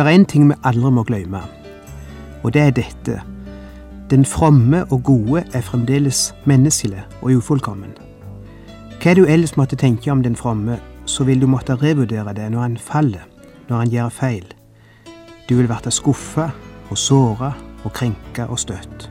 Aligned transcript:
Det 0.00 0.06
er 0.06 0.18
én 0.18 0.24
ting 0.24 0.46
vi 0.48 0.54
aldri 0.64 0.90
må 0.96 1.02
glemme, 1.04 1.42
og 2.42 2.54
det 2.54 2.60
er 2.62 2.70
dette. 2.70 3.18
Den 4.10 4.24
fromme 4.24 4.84
og 4.88 5.02
gode 5.04 5.42
er 5.52 5.60
fremdeles 5.60 6.34
menneskelig 6.48 7.02
og 7.20 7.36
ufullkommen. 7.36 7.92
Hva 9.02 9.12
du 9.14 9.26
ellers 9.28 9.58
måtte 9.60 9.76
tenke 9.76 10.08
om 10.08 10.22
den 10.24 10.36
fromme, 10.36 10.78
så 11.04 11.28
vil 11.28 11.42
du 11.42 11.46
måtte 11.46 11.76
revurdere 11.76 12.32
det 12.32 12.48
når 12.48 12.60
han 12.60 12.78
faller, 12.80 13.28
når 13.68 13.76
han 13.76 13.92
gjør 13.92 14.08
feil. 14.08 14.48
Du 15.48 15.56
vil 15.60 15.68
bli 15.68 15.92
skuffa 15.92 16.48
og 16.88 16.98
såra 16.98 17.52
og 17.84 17.92
krenka 17.92 18.48
og 18.48 18.58
støtt. 18.58 19.10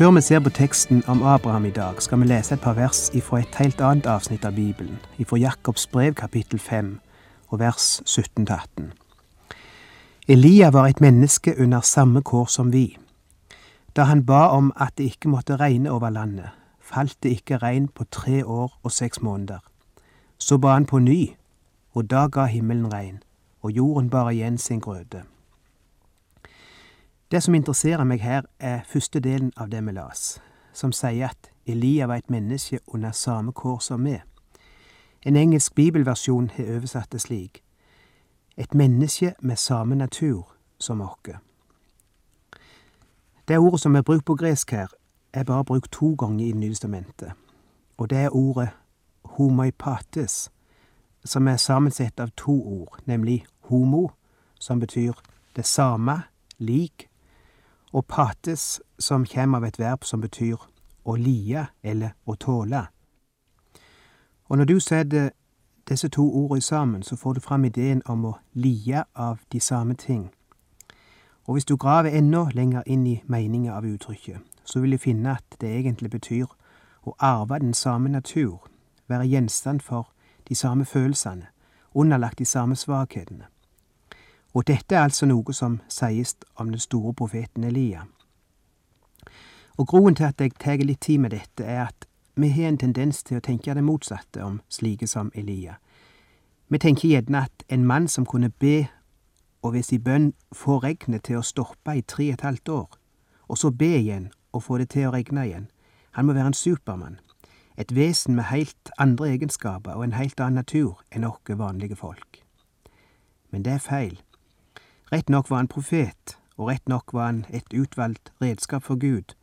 Før 0.00 0.10
vi 0.10 0.20
ser 0.20 0.40
på 0.40 0.48
teksten 0.50 1.02
om 1.06 1.22
Abraham 1.22 1.64
i 1.64 1.70
dag, 1.70 1.98
skal 2.02 2.20
vi 2.20 2.26
lese 2.26 2.54
et 2.54 2.60
par 2.60 2.72
vers 2.72 3.10
ifra 3.12 3.42
et 3.42 3.56
helt 3.60 3.80
annet 3.84 4.06
avsnitt 4.08 4.46
av 4.48 4.54
Bibelen, 4.56 4.96
ifra 5.20 5.36
Jakobs 5.36 5.84
brev 5.92 6.14
kapittel 6.16 6.58
5 6.58 6.94
og 7.48 7.60
vers 7.60 8.00
17-18. 8.08 8.86
Elia 10.28 10.70
var 10.72 10.88
et 10.88 11.02
menneske 11.04 11.52
under 11.60 11.84
samme 11.84 12.22
kår 12.22 12.48
som 12.48 12.72
vi. 12.72 12.96
Da 13.96 14.06
han 14.08 14.24
ba 14.24 14.46
om 14.56 14.72
at 14.80 14.96
det 14.96 15.04
ikke 15.04 15.28
måtte 15.28 15.60
regne 15.60 15.92
over 15.92 16.08
landet, 16.08 16.48
falt 16.80 17.18
det 17.22 17.34
ikke 17.36 17.60
regn 17.60 17.88
på 17.88 18.04
tre 18.04 18.40
år 18.44 18.80
og 18.82 18.92
seks 18.92 19.20
måneder. 19.20 19.60
Så 20.38 20.56
ba 20.56 20.72
han 20.78 20.86
på 20.86 20.98
ny, 20.98 21.34
og 21.92 22.08
da 22.10 22.24
ga 22.32 22.48
himmelen 22.48 22.88
regn, 22.92 23.20
og 23.60 23.70
jorden 23.70 24.08
bar 24.10 24.30
igjen 24.30 24.58
sin 24.58 24.80
grøde. 24.80 25.26
Det 27.30 27.42
som 27.42 27.54
interesserer 27.54 28.04
meg 28.04 28.20
her, 28.20 28.42
er 28.58 28.80
første 28.86 29.20
delen 29.20 29.52
av 29.56 29.68
det 29.70 29.84
vi 29.86 29.92
las, 29.92 30.40
som 30.72 30.90
sier 30.92 31.28
at 31.30 31.50
Elia 31.66 32.06
var 32.06 32.18
et 32.18 32.30
menneske 32.30 32.80
under 32.88 33.12
samme 33.12 33.52
kår 33.52 33.78
som 33.78 34.04
vi. 34.04 34.16
En 35.22 35.36
engelsk 35.36 35.74
bibelversjon 35.74 36.50
har 36.56 36.72
oversatt 36.76 37.12
det 37.12 37.20
slik 37.20 37.62
et 38.56 38.74
menneske 38.74 39.34
med 39.40 39.56
samme 39.56 39.94
natur 39.94 40.56
som 40.78 41.00
oss. 41.00 41.38
Det 43.48 43.58
ordet 43.58 43.80
som 43.80 43.96
er 43.96 44.02
brukt 44.02 44.24
på 44.24 44.34
gresk 44.34 44.70
her, 44.70 44.88
er 45.32 45.44
bare 45.44 45.64
brukt 45.64 45.92
to 45.92 46.14
ganger 46.14 46.44
i 46.46 46.52
Det 46.52 46.60
nye 46.60 46.70
testamentet, 46.70 47.32
og 47.98 48.10
det 48.10 48.18
er 48.18 48.36
ordet 48.36 48.68
homoipates, 49.24 50.50
som 51.24 51.48
er 51.48 51.56
sammensett 51.56 52.20
av 52.20 52.30
to 52.36 52.62
ord, 52.62 52.98
nemlig 53.04 53.46
homo, 53.60 54.10
som 54.58 54.80
betyr 54.80 55.12
det 55.56 55.66
samme, 55.66 56.22
lik, 56.58 57.09
og 57.92 58.06
pates, 58.06 58.80
som 58.98 59.26
kommer 59.26 59.58
av 59.58 59.64
et 59.64 59.78
verb 59.78 60.04
som 60.04 60.20
betyr 60.20 60.56
å 61.04 61.16
lie 61.16 61.66
eller 61.82 62.14
å 62.26 62.34
tåle. 62.34 62.86
Og 64.48 64.58
når 64.58 64.64
du 64.64 64.80
setter 64.80 65.30
disse 65.88 66.08
to 66.08 66.22
ordene 66.22 66.62
sammen, 66.62 67.02
så 67.02 67.16
får 67.16 67.34
du 67.34 67.40
fram 67.40 67.64
ideen 67.64 68.02
om 68.06 68.24
å 68.24 68.36
lie 68.52 69.04
av 69.14 69.38
de 69.52 69.60
samme 69.60 69.94
ting. 69.94 70.30
Og 71.44 71.54
hvis 71.54 71.64
du 71.64 71.76
graver 71.76 72.10
enda 72.10 72.46
lenger 72.54 72.82
inn 72.86 73.06
i 73.06 73.22
meninga 73.26 73.74
av 73.74 73.86
uttrykket, 73.86 74.38
så 74.64 74.80
vil 74.80 74.90
du 74.90 74.98
finne 74.98 75.34
at 75.34 75.56
det 75.60 75.70
egentlig 75.78 76.10
betyr 76.10 76.46
å 77.02 77.14
arve 77.18 77.58
den 77.58 77.74
samme 77.74 78.08
natur, 78.08 78.58
være 79.08 79.26
gjenstand 79.26 79.82
for 79.82 80.12
de 80.48 80.54
samme 80.54 80.84
følelsene, 80.84 81.46
underlagt 81.94 82.38
de 82.38 82.44
samme 82.44 82.76
svakhetene. 82.76 83.46
Og 84.54 84.66
dette 84.66 84.94
er 84.94 85.02
altså 85.02 85.26
noe 85.26 85.54
som 85.54 85.80
sies 85.88 86.34
om 86.56 86.70
den 86.70 86.80
store 86.80 87.14
profeten 87.14 87.64
Elia. 87.64 88.02
Og 89.78 89.86
grunnen 89.88 90.14
til 90.14 90.24
at 90.24 90.40
jeg 90.40 90.56
tar 90.58 90.82
litt 90.82 91.00
tid 91.00 91.18
med 91.18 91.30
dette, 91.30 91.64
er 91.64 91.86
at 91.86 92.06
vi 92.34 92.48
har 92.48 92.68
en 92.68 92.78
tendens 92.78 93.22
til 93.22 93.38
å 93.38 93.44
tenke 93.44 93.74
det 93.74 93.84
motsatte 93.84 94.42
om 94.44 94.60
slike 94.68 95.06
som 95.06 95.30
Elia. 95.34 95.76
Vi 96.68 96.78
tenker 96.78 97.08
gjerne 97.08 97.44
at 97.46 97.64
en 97.68 97.86
mann 97.86 98.08
som 98.08 98.26
kunne 98.26 98.50
be 98.50 98.88
og 99.62 99.72
ved 99.74 99.82
sin 99.82 100.02
bønn 100.02 100.32
få 100.52 100.78
regnet 100.78 101.24
til 101.24 101.40
å 101.40 101.46
stoppe 101.46 101.96
i 101.96 102.02
tre 102.02 102.30
og 102.30 102.38
et 102.38 102.46
halvt 102.46 102.68
år, 102.68 102.88
og 103.48 103.58
så 103.58 103.70
be 103.70 103.90
igjen 103.98 104.30
og 104.52 104.62
få 104.62 104.78
det 104.78 104.88
til 104.94 105.08
å 105.08 105.12
regne 105.14 105.44
igjen, 105.46 105.68
han 106.16 106.26
må 106.26 106.32
være 106.32 106.52
en 106.52 106.56
supermann, 106.56 107.20
et 107.76 107.94
vesen 107.94 108.34
med 108.34 108.48
helt 108.50 108.90
andre 108.98 109.30
egenskaper 109.34 109.94
og 109.94 110.04
en 110.04 110.16
helt 110.16 110.40
annen 110.40 110.62
natur 110.62 111.02
enn 111.10 111.24
oss 111.24 111.40
vanlige 111.48 111.96
folk. 111.96 112.42
Men 113.50 113.64
det 113.64 113.72
er 113.72 113.84
feil. 113.84 114.20
Rett 115.12 115.28
nok 115.28 115.50
var 115.50 115.56
han 115.56 115.68
profet, 115.68 116.38
og 116.56 116.68
rett 116.68 116.88
nok 116.88 117.12
var 117.12 117.26
han 117.26 117.44
et 117.50 117.74
utvalgt 117.74 118.32
redskap 118.42 118.82
for 118.82 118.94
Gud, 118.94 119.34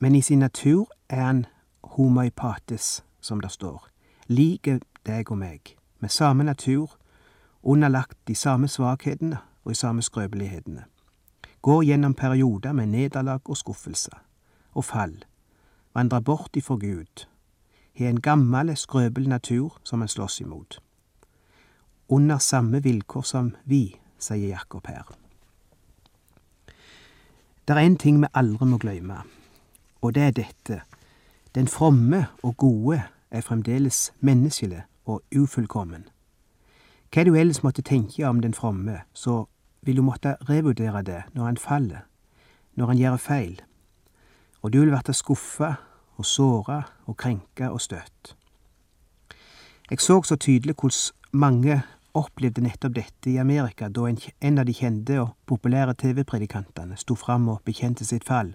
men 0.00 0.14
i 0.14 0.20
sin 0.20 0.38
natur 0.38 0.90
er 1.08 1.24
han 1.24 1.46
homoipates, 1.82 3.04
som 3.20 3.40
det 3.40 3.50
står, 3.50 3.88
like 4.26 4.80
deg 5.06 5.30
og 5.30 5.38
meg, 5.38 5.76
med 6.00 6.08
samme 6.08 6.44
natur, 6.44 6.98
underlagt 7.62 8.18
de 8.28 8.34
samme 8.34 8.68
svakhetene 8.68 9.38
og 9.64 9.70
de 9.70 9.74
samme 9.74 10.02
skrøpelighetene, 10.02 10.84
går 11.62 11.82
gjennom 11.82 12.14
perioder 12.14 12.72
med 12.72 12.86
nederlag 12.86 13.40
og 13.44 13.56
skuffelse, 13.56 14.10
og 14.74 14.84
fall, 14.84 15.24
vandrer 15.94 16.20
bort 16.20 16.56
ifra 16.56 16.76
Gud, 16.76 17.26
har 17.96 18.08
en 18.08 18.20
gammel, 18.20 18.76
skrøpel 18.76 19.28
natur 19.28 19.80
som 19.84 20.00
han 20.00 20.08
slåss 20.08 20.40
imot. 20.40 20.82
Under 22.08 22.38
samme 22.38 22.82
vilkår 22.82 23.22
som 23.22 23.54
vi, 23.64 24.01
sier 24.22 24.54
Jakob 24.54 24.86
her. 24.86 25.10
Det 27.68 27.76
er 27.76 27.84
én 27.86 27.98
ting 27.98 28.20
vi 28.22 28.30
aldri 28.34 28.66
må 28.66 28.78
glemme, 28.78 29.22
og 30.02 30.14
det 30.14 30.22
er 30.22 30.38
dette 30.38 30.82
den 31.54 31.68
fromme 31.68 32.26
og 32.42 32.56
gode 32.56 33.02
er 33.30 33.40
fremdeles 33.40 34.12
menneskelig 34.20 34.82
og 35.04 35.22
ufullkommen. 35.36 36.06
Hva 37.12 37.24
du 37.24 37.34
ellers 37.36 37.62
måtte 37.62 37.82
tenke 37.82 38.24
om 38.24 38.40
den 38.40 38.54
fromme, 38.54 39.02
så 39.12 39.44
vil 39.82 39.96
du 39.96 40.02
måtte 40.02 40.36
revurdere 40.48 41.02
det 41.02 41.22
når 41.34 41.44
han 41.44 41.56
faller, 41.56 42.06
når 42.74 42.86
han 42.86 42.98
gjør 42.98 43.16
feil, 43.16 43.60
og 44.62 44.72
du 44.72 44.80
vil 44.80 44.96
bli 44.96 45.14
skuffa 45.14 45.74
og 46.16 46.26
såra 46.26 46.82
og 47.06 47.16
krenka 47.16 47.68
og 47.68 47.80
støtt. 47.80 48.36
Jeg 49.90 50.00
så 50.00 50.22
så 50.22 50.36
tydelig 50.36 50.74
hvordan 50.80 51.12
mange 51.32 51.82
opplevde 52.18 52.62
nettopp 52.64 52.94
dette 52.96 53.30
i 53.30 53.38
Amerika 53.40 53.88
da 53.88 54.08
en, 54.08 54.18
en 54.40 54.58
av 54.58 54.66
de 54.68 54.74
kjente 54.76 55.20
og 55.20 55.36
populære 55.48 55.94
TV-predikantene 56.02 56.98
sto 57.00 57.16
fram 57.16 57.48
og 57.48 57.62
bekjente 57.64 58.04
sitt 58.08 58.26
fall 58.28 58.52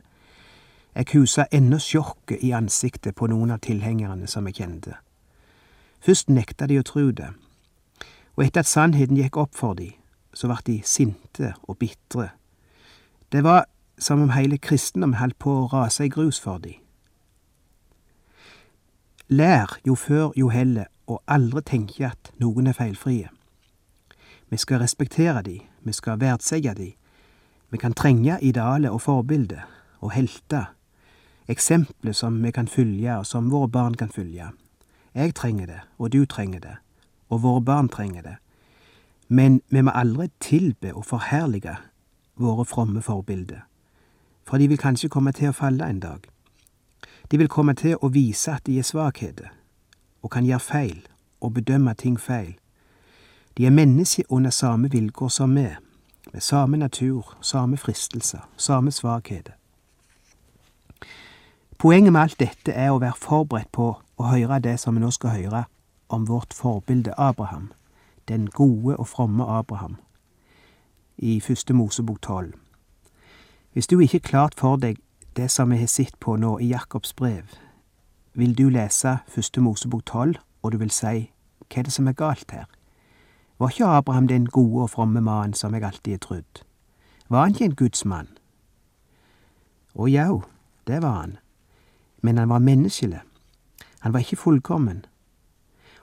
jeg 0.97 1.13
husa 1.13 1.45
ennå 1.53 1.77
sjokket 1.77 2.41
i 2.41 2.55
ansiktet 2.57 3.13
på 3.15 3.27
noen 3.29 3.51
av 3.53 3.61
tilhengerne 3.61 4.25
som 4.27 4.47
jeg 4.49 4.57
kjente. 4.57 4.95
Først 6.01 6.31
nekta 6.33 6.65
de 6.65 6.79
å 6.81 6.85
tro 6.85 7.11
det, 7.13 7.29
og 8.33 8.45
etter 8.45 8.63
at 8.63 8.69
sannheten 8.69 9.19
gikk 9.19 9.37
opp 9.37 9.53
for 9.57 9.77
de, 9.77 9.91
så 10.33 10.49
ble 10.49 10.57
de 10.65 10.77
sinte 10.85 11.53
og 11.67 11.77
bitre. 11.77 12.31
Det 13.29 13.43
var 13.45 13.67
som 14.01 14.23
om 14.25 14.33
hele 14.33 14.57
kristendommen 14.57 15.19
holdt 15.21 15.37
på 15.37 15.53
å 15.53 15.69
rase 15.69 16.05
i 16.05 16.11
grus 16.13 16.41
for 16.41 16.61
de. 16.65 16.73
Lær 19.29 19.77
jo 19.85 19.93
før 19.93 20.31
jo 20.37 20.49
heller 20.49 20.89
og 21.05 21.21
aldri 21.27 21.61
tenke 21.61 22.09
at 22.09 22.31
noen 22.41 22.69
er 22.71 22.77
feilfrie. 22.77 23.29
Vi 24.49 24.57
skal 24.57 24.79
respektere 24.79 25.41
de, 25.41 25.59
vi 25.83 25.93
skal 25.93 26.19
verdsette 26.19 26.73
de, 26.73 26.93
vi 27.69 27.77
kan 27.77 27.93
trenge 27.93 28.37
idealet 28.41 28.91
og 28.91 29.01
forbildet 29.01 29.61
og 29.99 30.11
helter 30.11 30.73
eksempler 31.47 32.11
som 32.11 32.43
vi 32.43 32.51
kan 32.51 32.67
følge, 32.67 33.17
og 33.17 33.25
som 33.25 33.51
våre 33.51 33.69
barn 33.69 33.93
kan 33.93 34.09
følge. 34.09 34.51
Jeg 35.15 35.35
trenger 35.35 35.65
det, 35.65 35.79
og 35.97 36.13
du 36.13 36.25
trenger 36.25 36.59
det, 36.59 36.75
og 37.29 37.43
våre 37.43 37.61
barn 37.61 37.89
trenger 37.89 38.21
det. 38.21 38.35
Men 39.27 39.61
vi 39.69 39.81
må 39.81 39.91
aldri 39.91 40.29
tilbe 40.39 40.93
og 40.93 41.05
forherlige 41.05 41.75
våre 42.35 42.65
fromme 42.65 43.01
forbilder, 43.01 43.59
for 44.45 44.57
de 44.57 44.67
vil 44.67 44.77
kanskje 44.77 45.09
komme 45.09 45.31
til 45.31 45.49
å 45.49 45.55
falle 45.55 45.89
en 45.89 45.99
dag. 45.99 46.27
De 47.31 47.37
vil 47.37 47.47
komme 47.47 47.73
til 47.73 47.97
å 48.01 48.07
vise 48.07 48.51
at 48.51 48.65
de 48.65 48.77
er 48.79 48.87
svakheter, 48.87 49.51
og 50.21 50.31
kan 50.31 50.45
gjøre 50.45 50.59
feil 50.59 51.01
og 51.41 51.53
bedømme 51.53 51.93
ting 51.93 52.19
feil. 52.19 52.55
De 53.57 53.65
er 53.65 53.69
mennesker 53.69 54.23
under 54.29 54.49
samme 54.49 54.91
vilkår 54.91 55.27
som 55.27 55.55
vi, 55.55 55.67
med 56.33 56.41
samme 56.41 56.77
natur, 56.77 57.37
samme 57.41 57.77
fristelser, 57.77 58.49
samme 58.57 58.91
svakheter. 58.91 59.53
Poenget 61.77 62.13
med 62.13 62.21
alt 62.21 62.39
dette 62.39 62.71
er 62.71 62.91
å 62.91 62.99
være 63.01 63.17
forberedt 63.17 63.71
på 63.71 63.87
å 64.17 64.29
høre 64.29 64.59
det 64.59 64.79
som 64.81 64.95
vi 64.95 65.01
nå 65.01 65.09
skal 65.13 65.33
høre 65.37 65.63
om 66.09 66.27
vårt 66.29 66.53
forbilde 66.53 67.13
Abraham, 67.17 67.71
den 68.27 68.47
gode 68.47 68.97
og 68.97 69.07
fromme 69.07 69.45
Abraham, 69.45 69.97
i 71.17 71.39
første 71.39 71.73
Mosebok 71.73 72.21
tolv. 72.21 72.53
Hvis 73.73 73.87
du 73.87 73.99
ikke 73.99 74.19
klart 74.19 74.53
for 74.57 74.77
deg 74.77 75.01
det 75.37 75.51
som 75.51 75.69
vi 75.71 75.77
har 75.77 75.89
sett 75.89 76.19
på 76.19 76.35
nå 76.35 76.57
i 76.59 76.69
Jakobs 76.73 77.13
brev, 77.13 77.45
vil 78.33 78.57
du 78.57 78.69
lese 78.69 79.17
første 79.27 79.61
Mosebok 79.61 80.05
tolv, 80.05 80.35
og 80.61 80.71
du 80.71 80.77
vil 80.77 80.93
si 80.93 81.29
hva 81.67 81.81
er 81.81 81.89
det 81.89 81.93
som 81.93 82.07
er 82.07 82.17
galt 82.17 82.51
her? 82.51 82.65
Var 83.59 83.69
ikke 83.69 83.85
Abraham 83.85 84.27
den 84.27 84.45
gode 84.45 84.81
og 84.81 84.89
fromme 84.89 85.21
mannen 85.21 85.53
som 85.53 85.73
jeg 85.73 85.83
alltid 85.83 86.13
har 86.13 86.17
trodd? 86.17 86.63
Var 87.29 87.41
han 87.41 87.51
ikke 87.51 87.65
en 87.65 87.75
Guds 87.75 88.05
mann? 88.05 88.27
Å 89.95 90.05
jau, 90.07 90.43
det 90.87 91.01
var 91.01 91.21
han, 91.21 91.37
men 92.21 92.37
han 92.37 92.49
var 92.49 92.59
menneskelig. 92.59 93.19
Han 93.99 94.13
var 94.13 94.19
ikke 94.19 94.35
fullkommen. 94.35 95.05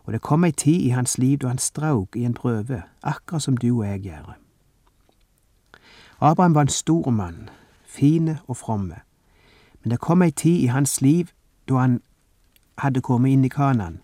Og 0.05 0.13
det 0.13 0.21
kom 0.21 0.45
ei 0.45 0.53
tid 0.53 0.83
i 0.83 0.89
hans 0.89 1.19
liv 1.19 1.39
da 1.39 1.49
han 1.49 1.59
strauk 1.59 2.17
i 2.17 2.25
en 2.25 2.35
prøve, 2.35 2.83
akkurat 3.03 3.43
som 3.43 3.57
du 3.57 3.71
og 3.79 3.87
jeg 3.87 4.01
gjør. 4.01 4.35
Abraham 6.21 6.55
var 6.55 6.61
en 6.61 6.69
stor 6.69 7.11
mann, 7.11 7.49
fine 7.85 8.39
og 8.47 8.57
fromme, 8.57 9.01
men 9.83 9.91
det 9.91 10.01
kom 10.01 10.23
ei 10.23 10.31
tid 10.31 10.61
i 10.63 10.67
hans 10.67 11.01
liv 11.01 11.31
da 11.69 11.75
han 11.75 12.01
hadde 12.79 13.01
kommet 13.01 13.33
inn 13.33 13.45
i 13.45 13.49
Kanan, 13.49 14.01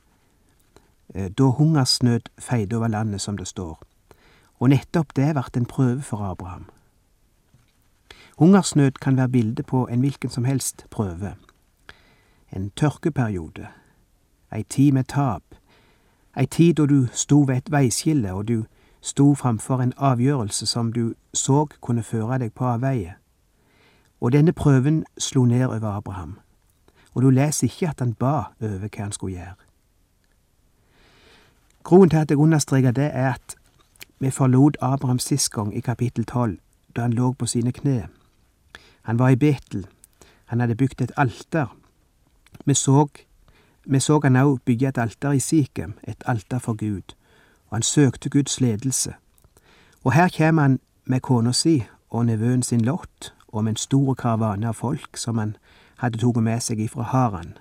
da 1.15 1.45
hungersnød 1.45 2.21
feide 2.39 2.77
over 2.77 2.89
landet, 2.89 3.21
som 3.21 3.37
det 3.37 3.47
står, 3.49 3.83
og 4.61 4.69
nettopp 4.71 5.17
det 5.17 5.33
ble 5.35 5.43
en 5.57 5.67
prøve 5.67 6.03
for 6.03 6.23
Abraham. 6.23 6.69
Hungersnød 8.39 8.91
kan 8.91 9.17
være 9.17 9.29
bildet 9.29 9.67
på 9.67 9.87
en 9.87 10.01
hvilken 10.01 10.31
som 10.31 10.45
helst 10.45 10.87
prøve. 10.91 11.35
En 12.53 12.71
tørkeperiode, 12.71 13.67
ei 14.53 14.63
tid 14.63 14.93
med 14.93 15.05
tap, 15.05 15.43
ei 16.37 16.47
tid 16.47 16.75
da 16.75 16.87
du 16.87 17.07
sto 17.13 17.41
ved 17.41 17.57
et 17.57 17.71
veiskille 17.73 18.33
og 18.33 18.49
du 18.49 18.65
sto 19.01 19.35
framfor 19.35 19.81
en 19.83 19.93
avgjørelse 19.97 20.67
som 20.67 20.93
du 20.93 21.15
så 21.35 21.67
kunne 21.81 22.03
føre 22.03 22.39
deg 22.39 22.53
på 22.53 22.65
avveie. 22.65 23.15
Og 24.21 24.33
denne 24.33 24.53
prøven 24.53 25.05
slo 25.19 25.45
ned 25.45 25.65
over 25.65 25.89
Abraham, 25.89 26.39
og 27.15 27.23
du 27.23 27.31
leser 27.31 27.67
ikke 27.67 27.89
at 27.89 28.01
han 28.01 28.15
ba 28.15 28.53
over 28.61 28.89
hva 28.89 29.03
han 29.03 29.13
skulle 29.13 29.37
gjøre. 29.37 29.70
Grunnen 31.83 32.11
til 32.11 32.17
at 32.17 32.31
jeg 32.31 32.39
understreker 32.39 32.91
det, 32.91 33.11
er 33.13 33.35
at 33.35 33.57
vi 34.19 34.31
forlot 34.31 34.77
Abraham 34.81 35.19
sist 35.19 35.51
gang 35.53 35.77
i 35.77 35.81
kapittel 35.81 36.25
tolv, 36.25 36.59
da 36.97 37.03
han 37.03 37.13
lå 37.13 37.33
på 37.33 37.47
sine 37.47 37.73
kne. 37.73 38.09
Han 39.03 39.19
var 39.19 39.29
i 39.29 39.37
Betel, 39.37 39.87
han 40.45 40.61
hadde 40.61 40.75
bygd 40.75 41.01
et 41.01 41.13
alter. 41.17 41.77
Vi 42.65 42.75
så, 42.75 43.07
vi 43.85 44.01
så 44.01 44.21
han 44.23 44.37
òg 44.37 44.59
bygge 44.65 44.89
et 44.89 44.99
alter 44.99 45.33
i 45.33 45.41
Sikhem, 45.41 45.95
et 46.09 46.23
alter 46.27 46.59
for 46.59 46.75
Gud 46.75 47.15
og 47.71 47.77
han 47.77 47.83
søkte 47.83 48.29
Guds 48.29 48.61
ledelse. 48.61 49.15
Og 50.05 50.13
her 50.13 50.29
kommer 50.37 50.63
han 50.63 50.81
med 51.05 51.21
kona 51.21 51.53
si 51.53 51.85
og 52.11 52.27
nevøen 52.27 52.63
sin 52.63 52.81
Lott 52.81 53.35
og 53.49 53.65
med 53.65 53.73
en 53.73 53.77
stor 53.77 54.15
karavane 54.15 54.69
av 54.69 54.75
folk 54.75 55.17
som 55.17 55.39
han 55.39 55.57
hadde 55.97 56.19
tatt 56.19 56.43
med 56.43 56.61
seg 56.61 56.81
ifra 56.81 57.03
Haran. 57.03 57.55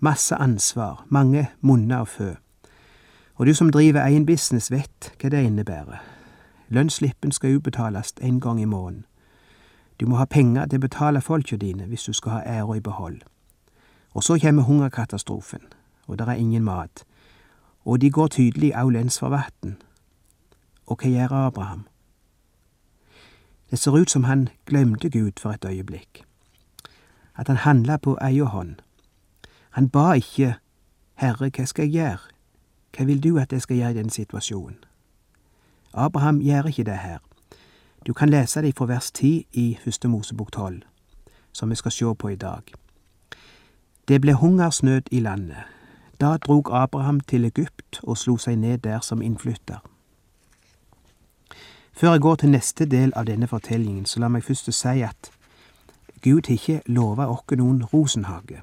Masse 0.00 0.34
ansvar, 0.34 1.04
mange 1.08 1.46
munner 1.60 2.04
og 2.04 2.08
fø. 2.08 2.34
Og 3.36 3.46
du 3.46 3.54
som 3.54 3.70
driver 3.70 4.04
egen 4.04 4.26
business 4.26 4.70
vet 4.70 5.12
hva 5.20 5.30
det 5.30 5.44
innebærer. 5.44 6.02
Lønnsslippen 6.68 7.32
skal 7.32 7.56
utbetales 7.56 8.14
en 8.20 8.40
gang 8.40 8.60
i 8.60 8.64
måneden. 8.64 9.04
Du 10.00 10.06
må 10.06 10.16
ha 10.16 10.24
penger 10.24 10.66
til 10.66 10.80
å 10.80 10.86
betale 10.88 11.20
folka 11.20 11.56
dine 11.56 11.86
hvis 11.86 12.04
du 12.08 12.12
skal 12.12 12.32
ha 12.32 12.40
æra 12.60 12.76
i 12.76 12.80
behold. 12.80 13.20
Og 14.14 14.24
så 14.24 14.38
kommer 14.40 14.62
hungerkatastrofen, 14.62 15.60
og 16.06 16.18
der 16.18 16.26
er 16.26 16.40
ingen 16.40 16.64
mat 16.64 17.04
og 17.86 18.00
de 18.00 18.10
går 18.10 18.26
tydelig 18.26 18.74
au 18.74 18.88
lens 18.88 19.18
for 19.18 19.30
vatn. 19.30 19.76
Og 20.86 20.98
hva 20.98 21.10
gjør 21.10 21.34
Abraham? 21.46 21.86
Det 23.70 23.78
ser 23.78 23.94
ut 23.94 24.10
som 24.10 24.24
han 24.24 24.48
glemte 24.66 25.10
Gud 25.10 25.38
for 25.38 25.50
et 25.50 25.64
øyeblikk, 25.64 26.24
at 27.36 27.48
han 27.48 27.56
handla 27.56 27.96
på 27.96 28.18
egen 28.20 28.46
hånd. 28.46 28.74
Han 29.70 29.88
ba 29.88 30.12
ikke 30.12 30.54
Herre, 31.14 31.50
hva 31.50 31.66
skal 31.66 31.84
jeg 31.86 31.92
gjøre, 31.92 32.18
hva 32.96 33.04
vil 33.04 33.22
du 33.22 33.38
at 33.38 33.52
jeg 33.52 33.62
skal 33.62 33.76
gjøre 33.76 33.90
i 33.90 33.94
denne 33.94 34.10
situasjonen? 34.10 34.76
Abraham 35.94 36.40
gjør 36.40 36.66
ikke 36.66 36.84
det 36.84 36.98
her. 36.98 37.18
Du 38.06 38.12
kan 38.12 38.28
lese 38.28 38.62
det 38.62 38.76
fra 38.76 38.86
vers 38.86 39.10
10 39.10 39.46
i 39.52 39.78
Første 39.84 40.08
Mosebok 40.08 40.52
12, 40.52 40.82
som 41.52 41.70
vi 41.70 41.74
skal 41.74 41.92
se 41.92 42.14
på 42.18 42.28
i 42.28 42.36
dag. 42.36 42.62
Det 44.08 44.20
ble 44.20 44.32
hungersnød 44.32 45.02
i 45.10 45.20
landet. 45.20 45.64
Da 46.20 46.36
drog 46.36 46.68
Abraham 46.72 47.20
til 47.20 47.44
Egypt 47.44 48.00
og 48.02 48.18
slo 48.18 48.36
seg 48.36 48.58
ned 48.58 48.78
der 48.78 49.00
som 49.00 49.22
innflytter. 49.22 49.78
Før 51.92 52.10
jeg 52.10 52.20
går 52.20 52.34
til 52.34 52.50
neste 52.50 52.86
del 52.86 53.12
av 53.16 53.26
denne 53.26 53.46
fortellingen, 53.46 54.06
så 54.06 54.20
la 54.20 54.28
meg 54.28 54.44
først 54.44 54.72
si 54.72 55.02
at 55.02 55.30
Gud 56.22 56.46
har 56.46 56.52
ikke 56.52 56.80
lova 56.86 57.26
oss 57.26 57.56
noen 57.56 57.84
rosenhage. 57.84 58.60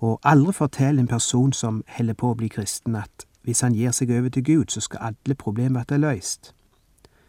Og 0.00 0.20
aldri 0.24 0.52
fortell 0.52 0.98
en 0.98 1.08
person 1.08 1.52
som 1.52 1.82
holder 1.96 2.16
på 2.16 2.30
å 2.32 2.36
bli 2.36 2.48
kristen, 2.48 2.96
at 2.96 3.26
hvis 3.44 3.60
han 3.60 3.74
gir 3.76 3.92
seg 3.92 4.10
over 4.16 4.28
til 4.28 4.44
Gud, 4.44 4.72
så 4.72 4.80
skal 4.80 5.12
alle 5.12 5.34
problemer 5.34 5.84
bli 5.84 5.98
løst. 6.00 6.54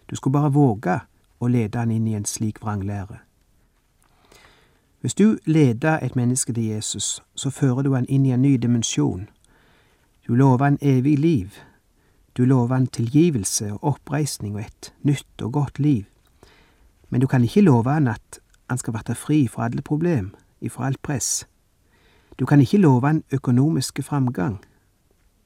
Du 0.09 0.15
skulle 0.15 0.39
bare 0.39 0.53
våge 0.55 0.99
å 1.39 1.47
lede 1.47 1.79
han 1.79 1.91
inn 1.91 2.07
i 2.07 2.15
en 2.15 2.25
slik 2.25 2.61
vranglære. 2.61 3.19
Hvis 5.01 5.13
du 5.17 5.37
leder 5.45 5.99
et 5.99 6.15
menneske 6.15 6.53
til 6.53 6.63
Jesus, 6.63 7.23
så 7.35 7.49
fører 7.49 7.81
du 7.81 7.93
han 7.93 8.05
inn 8.05 8.25
i 8.25 8.31
en 8.31 8.41
ny 8.41 8.55
dimensjon. 8.57 9.29
Du 10.27 10.35
lover 10.35 10.63
han 10.65 10.77
evig 10.81 11.17
liv. 11.19 11.57
Du 12.37 12.45
lover 12.45 12.75
han 12.75 12.87
tilgivelse 12.87 13.73
og 13.73 13.83
oppreisning 13.83 14.55
og 14.55 14.61
et 14.61 14.93
nytt 15.03 15.41
og 15.41 15.53
godt 15.53 15.79
liv. 15.79 16.05
Men 17.09 17.21
du 17.21 17.27
kan 17.27 17.43
ikke 17.43 17.61
love 17.65 17.91
han 17.91 18.07
at 18.07 18.39
han 18.69 18.77
skal 18.77 18.93
bli 18.93 19.15
fri 19.15 19.47
fra 19.47 19.65
alle 19.65 19.81
problem, 19.81 20.35
ifra 20.61 20.85
alt 20.85 21.01
press. 21.01 21.47
Du 22.39 22.45
kan 22.45 22.61
ikke 22.61 22.77
love 22.77 23.07
han 23.07 23.23
økonomiske 23.31 24.03
framgang. 24.03 24.59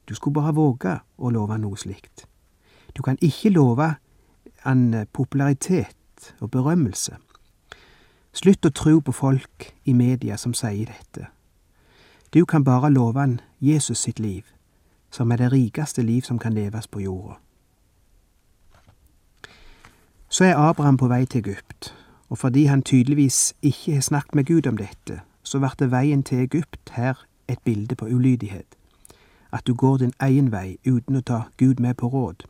Du 0.08 0.14
skulle 0.14 0.34
bare 0.34 0.54
våge 0.54 0.98
å 1.18 1.30
love 1.30 1.58
noe 1.58 1.76
slikt. 1.76 2.26
Du 2.96 3.02
kan 3.02 3.18
ikke 3.20 3.50
love 3.50 3.94
han 4.62 5.06
popularitet 5.12 6.34
og 6.40 6.50
berømmelse. 6.50 7.16
Slutt 8.32 8.66
å 8.66 8.70
tro 8.70 9.00
på 9.00 9.12
folk 9.12 9.72
i 9.84 9.92
media 9.92 10.36
som 10.36 10.54
sier 10.54 10.86
dette. 10.92 11.26
Du 12.34 12.44
kan 12.44 12.64
bare 12.64 12.90
love 12.90 13.20
han 13.20 13.40
Jesus 13.60 13.98
sitt 13.98 14.18
liv, 14.18 14.44
som 15.10 15.32
er 15.32 15.36
det 15.36 15.52
rikeste 15.52 16.02
liv 16.02 16.22
som 16.22 16.38
kan 16.38 16.52
leves 16.52 16.86
på 16.86 17.00
jorda. 17.00 17.38
Så 20.28 20.44
er 20.44 20.58
Abraham 20.58 20.96
på 20.96 21.08
vei 21.08 21.24
til 21.24 21.40
Egypt, 21.46 21.94
og 22.28 22.38
fordi 22.38 22.66
han 22.66 22.82
tydeligvis 22.82 23.54
ikke 23.62 23.94
har 23.94 24.00
snakket 24.00 24.34
med 24.34 24.46
Gud 24.46 24.66
om 24.66 24.76
dette, 24.76 25.20
så 25.46 25.60
ble 25.62 25.90
veien 25.90 26.22
til 26.26 26.42
Egypt 26.42 26.90
her 26.98 27.22
et 27.48 27.62
bilde 27.64 27.94
på 27.94 28.06
ulydighet, 28.06 28.76
at 29.52 29.66
du 29.66 29.74
går 29.74 29.96
din 30.02 30.12
egen 30.20 30.50
vei 30.52 30.78
uten 30.86 31.16
å 31.16 31.22
ta 31.22 31.42
Gud 31.56 31.80
med 31.80 31.94
på 31.96 32.10
råd. 32.10 32.42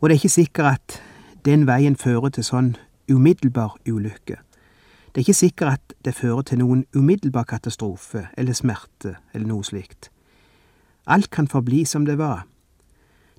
Og 0.00 0.08
det 0.08 0.14
er 0.14 0.20
ikke 0.20 0.28
sikkert 0.28 0.66
at 0.74 1.02
den 1.44 1.66
veien 1.66 1.96
fører 1.96 2.28
til 2.28 2.44
sånn 2.44 2.76
umiddelbar 3.08 3.76
ulykke. 3.88 4.36
Det 5.10 5.18
er 5.18 5.24
ikke 5.24 5.34
sikkert 5.34 5.72
at 5.72 5.94
det 6.04 6.14
fører 6.14 6.42
til 6.42 6.60
noen 6.60 6.84
umiddelbar 6.94 7.48
katastrofe 7.48 8.28
eller 8.36 8.52
smerte 8.54 9.16
eller 9.34 9.48
noe 9.48 9.64
slikt. 9.64 10.10
Alt 11.06 11.30
kan 11.30 11.48
forbli 11.48 11.84
som 11.84 12.04
det 12.06 12.18
var. 12.18 12.44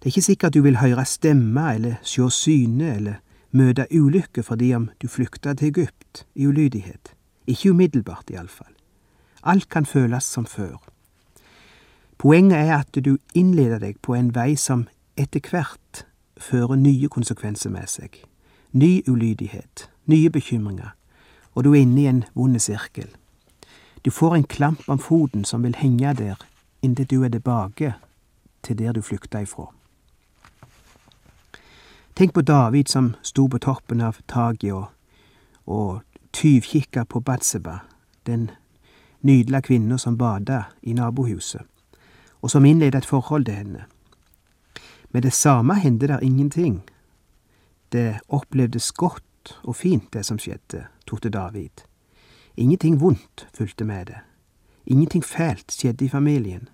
Det 0.02 0.10
er 0.10 0.14
ikke 0.16 0.30
sikkert 0.32 0.54
du 0.54 0.62
vil 0.66 0.82
høre 0.82 1.06
stemmer 1.06 1.76
eller 1.78 2.02
sjå 2.04 2.30
syne 2.30 2.96
eller 2.96 3.22
møte 3.52 3.86
ulykke 3.92 4.44
fordi 4.44 4.74
om 4.76 4.90
du 5.02 5.08
flykta 5.08 5.54
til 5.54 5.70
Egypt 5.70 6.26
i 6.36 6.48
ulydighet. 6.48 7.14
Ikke 7.48 7.72
umiddelbart, 7.72 8.30
iallfall. 8.30 8.74
Alt 9.44 9.70
kan 9.70 9.86
føles 9.86 10.24
som 10.24 10.46
før. 10.46 10.78
Poenget 12.18 12.58
er 12.58 12.76
at 12.78 13.06
du 13.06 13.18
innleder 13.34 13.80
deg 13.80 13.98
på 14.02 14.14
en 14.14 14.36
vei 14.36 14.56
som 14.56 14.88
etter 15.18 15.42
hvert 15.50 16.06
fører 16.38 16.76
nye 16.76 17.10
konsekvenser 17.10 17.74
med 17.74 17.90
seg 17.90 18.22
ny 18.72 19.04
ulydighet, 19.08 19.90
nye 20.06 20.30
bekymringer, 20.30 20.96
og 21.54 21.64
du 21.64 21.74
er 21.74 21.82
inne 21.82 22.02
i 22.02 22.08
en 22.08 22.24
vond 22.34 22.60
sirkel. 22.60 23.10
Du 24.06 24.12
får 24.12 24.36
en 24.36 24.44
klamp 24.44 24.90
om 24.90 25.00
foten 25.00 25.46
som 25.46 25.64
vil 25.64 25.76
henge 25.76 26.14
der 26.14 26.40
inntil 26.82 27.08
du 27.08 27.24
er 27.24 27.30
tilbake 27.30 27.94
til 28.64 28.78
der 28.78 28.94
du 28.94 29.02
flykta 29.02 29.44
ifra. 29.44 29.68
Tenk 32.16 32.34
på 32.34 32.42
David 32.42 32.90
som 32.90 33.16
sto 33.22 33.48
på 33.48 33.58
toppen 33.58 34.02
av 34.02 34.18
taket 34.28 34.74
og, 34.74 34.88
og 35.66 36.02
tyvkikka 36.34 37.06
på 37.06 37.20
Batseba, 37.20 37.80
den 38.26 38.52
nydelige 39.22 39.62
kvinna 39.62 39.98
som 39.98 40.18
bada 40.18 40.64
i 40.82 40.94
nabohuset, 40.94 41.62
og 42.42 42.52
som 42.52 42.66
innleda 42.66 42.98
et 42.98 43.06
forhold 43.06 43.46
til 43.46 43.56
henne. 43.56 43.86
Med 45.12 45.22
det 45.22 45.34
samme 45.34 45.80
hendte 45.80 46.08
der 46.08 46.20
ingenting, 46.20 46.84
Det 47.92 48.20
opplevdes 48.28 48.92
godt 48.92 49.60
og 49.64 49.76
fint, 49.76 50.14
det 50.14 50.26
som 50.26 50.40
skjedde, 50.40 50.86
torde 51.08 51.30
David. 51.30 51.84
Ingenting 52.58 53.02
vondt 53.02 53.48
fulgte 53.54 53.86
med 53.86 54.06
det. 54.06 54.18
Ingenting 54.86 55.26
fælt 55.26 55.72
skjedde 55.72 56.06
i 56.06 56.10
familien. 56.10 56.70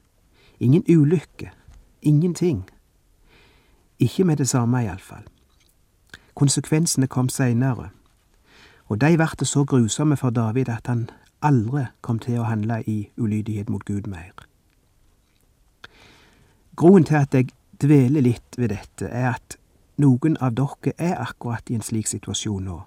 Ingen 0.60 0.84
ulykke. 0.98 1.52
Ingenting. 2.02 2.70
Ikke 4.00 4.24
med 4.24 4.38
det 4.38 4.50
samme, 4.50 4.84
iallfall. 4.84 5.24
Konsekvensene 6.36 7.08
kom 7.08 7.30
seinere, 7.30 7.90
og 8.88 9.02
de 9.02 9.18
ble 9.18 9.46
så 9.46 9.66
grusomme 9.66 10.18
for 10.18 10.30
David 10.30 10.70
at 10.70 10.88
han 10.88 11.10
aldri 11.42 11.86
kom 12.02 12.20
til 12.20 12.40
å 12.40 12.48
handle 12.48 12.82
i 12.88 13.10
ulydighet 13.18 13.70
mot 13.70 13.86
Gud 13.86 14.08
mer. 14.08 14.32
Grunnen 16.76 17.06
til 17.06 17.16
at 17.16 17.34
jeg 17.34 17.50
dveler 17.82 18.22
litt 18.22 18.58
ved 18.58 18.70
dette, 18.70 19.10
er 19.10 19.34
at 19.34 19.58
noen 19.98 20.38
av 20.42 20.54
dere 20.54 20.94
er 20.98 21.18
akkurat 21.18 21.70
i 21.70 21.76
en 21.76 21.82
slik 21.82 22.08
situasjon 22.08 22.66
nå. 22.70 22.82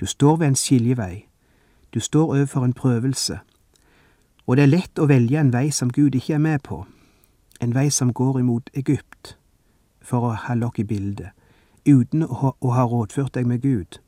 Du 0.00 0.06
står 0.06 0.36
ved 0.36 0.52
en 0.52 0.58
skiljevei, 0.58 1.26
du 1.94 2.00
står 2.00 2.34
overfor 2.34 2.64
en 2.64 2.76
prøvelse, 2.76 3.38
og 4.46 4.56
det 4.56 4.62
er 4.62 4.72
lett 4.72 4.98
å 4.98 5.08
velge 5.08 5.38
en 5.40 5.52
vei 5.52 5.70
som 5.70 5.92
Gud 5.92 6.14
ikke 6.18 6.34
er 6.34 6.44
med 6.44 6.62
på, 6.68 6.82
en 7.60 7.74
vei 7.74 7.88
som 7.90 8.12
går 8.12 8.40
imot 8.40 8.70
Egypt, 8.74 9.36
for 10.02 10.26
å 10.26 10.36
ha 10.36 10.54
dere 10.58 10.82
i 10.82 10.84
bildet, 10.84 11.30
uten 11.86 12.26
å 12.28 12.74
ha 12.76 12.84
rådført 12.84 13.34
deg 13.34 13.46
med 13.46 13.62
Gud. 13.62 14.01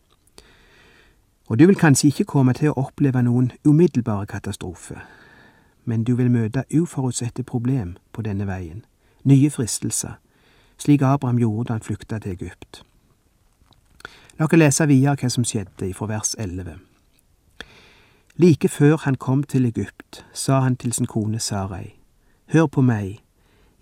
Og 1.55 1.59
du 1.59 1.67
vil 1.67 1.77
kanskje 1.77 2.09
ikke 2.09 2.25
komme 2.25 2.53
til 2.59 2.73
å 2.73 2.81
oppleve 2.83 3.21
noen 3.23 3.53
umiddelbare 3.63 4.27
katastrofe, 4.27 4.97
men 5.87 6.03
du 6.03 6.17
vil 6.19 6.27
møte 6.27 6.65
uforutsette 6.75 7.45
problem 7.47 7.93
på 8.11 8.25
denne 8.27 8.49
veien, 8.49 8.81
nye 9.23 9.51
fristelser, 9.55 10.17
slik 10.83 11.05
Abraham 11.07 11.39
gjorde 11.39 11.69
da 11.69 11.77
han 11.77 11.85
flykta 11.87 12.19
til 12.19 12.35
Egypt. 12.35 12.81
La 14.35 14.49
oss 14.49 14.57
lese 14.59 14.89
videre 14.91 15.15
hva 15.15 15.31
som 15.31 15.47
skjedde 15.47 15.93
fra 15.95 16.09
vers 16.11 16.35
11. 16.43 16.75
Like 18.43 18.69
før 18.69 18.99
han 19.07 19.15
kom 19.15 19.47
til 19.47 19.71
Egypt, 19.71 20.25
sa 20.33 20.59
han 20.67 20.75
til 20.75 20.93
sin 20.93 21.07
kone 21.07 21.39
Sarai, 21.39 21.95
Hør 22.51 22.67
på 22.67 22.83
meg, 22.83 23.23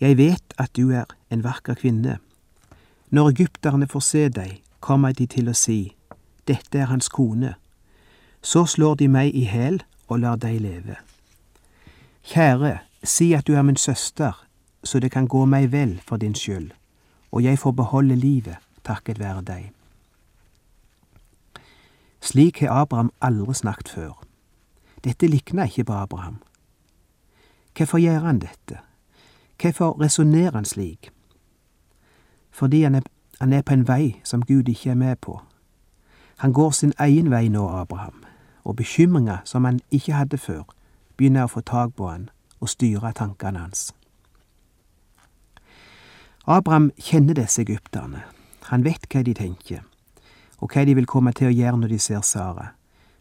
jeg 0.00 0.20
vet 0.20 0.54
at 0.58 0.76
du 0.76 0.92
er 0.92 1.08
en 1.30 1.40
vakker 1.44 1.80
kvinne. 1.80 2.18
Når 3.08 3.32
egypterne 3.32 3.88
får 3.88 4.06
se 4.10 4.28
deg, 4.28 4.60
kommer 4.80 5.16
de 5.16 5.26
til 5.26 5.48
å 5.48 5.56
si, 5.56 5.96
Dette 6.44 6.78
er 6.78 6.92
hans 6.92 7.08
kone. 7.08 7.54
Så 8.42 8.66
slår 8.66 8.94
de 8.94 9.08
meg 9.08 9.34
i 9.34 9.44
hæl 9.44 9.82
og 10.08 10.18
lar 10.18 10.36
deg 10.36 10.60
leve. 10.60 10.96
Kjære, 12.22 12.78
si 13.04 13.32
at 13.32 13.46
du 13.46 13.54
er 13.54 13.62
min 13.62 13.76
søster, 13.76 14.46
så 14.84 14.98
det 15.00 15.10
kan 15.10 15.28
gå 15.28 15.44
meg 15.44 15.72
vel 15.72 16.00
for 16.06 16.16
din 16.16 16.34
skyld, 16.34 16.70
og 17.32 17.44
jeg 17.44 17.58
får 17.58 17.72
beholde 17.72 18.16
livet 18.16 18.56
takket 18.84 19.18
være 19.18 19.42
deg. 19.42 19.72
Slik 22.20 22.60
har 22.60 22.82
Abraham 22.82 23.10
aldri 23.20 23.54
snakket 23.54 23.88
før. 23.88 24.22
Dette 25.04 25.26
likna 25.26 25.64
ikke 25.64 25.84
på 25.84 25.92
Abraham. 25.92 26.42
Hvorfor 27.76 27.98
gjør 27.98 28.18
han 28.18 28.38
dette? 28.38 28.78
Hvorfor 29.60 30.00
resonnerer 30.00 30.54
han 30.54 30.64
slik? 30.64 31.10
Fordi 32.50 32.82
han 32.82 32.94
er, 32.94 33.02
han 33.40 33.52
er 33.52 33.62
på 33.62 33.72
en 33.72 33.88
vei 33.88 34.20
som 34.24 34.42
Gud 34.42 34.68
ikke 34.68 34.90
er 34.90 34.94
med 34.94 35.16
på. 35.16 35.40
Han 36.36 36.52
går 36.52 36.70
sin 36.70 36.92
egen 36.98 37.30
vei 37.30 37.48
nå, 37.48 37.68
Abraham, 37.68 38.24
og 38.64 38.76
bekymringer 38.76 39.38
som 39.44 39.64
han 39.64 39.80
ikke 39.90 40.12
hadde 40.12 40.38
før, 40.38 40.62
begynner 41.16 41.46
å 41.46 41.52
få 41.52 41.60
tak 41.60 41.96
på 41.96 42.08
han 42.08 42.28
og 42.60 42.70
styre 42.70 43.12
tankene 43.16 43.58
hans. 43.58 43.90
Abraham 46.46 46.90
kjenner 46.98 47.34
disse 47.38 47.62
egypterne. 47.62 48.22
Han 48.70 48.84
vet 48.84 49.06
hva 49.10 49.22
de 49.22 49.34
tenker, 49.34 49.82
og 50.58 50.72
hva 50.74 50.84
de 50.86 50.94
vil 50.94 51.06
komme 51.06 51.32
til 51.32 51.50
å 51.50 51.54
gjøre 51.54 51.82
når 51.82 51.94
de 51.94 51.98
ser 52.02 52.22
Sara, 52.26 52.72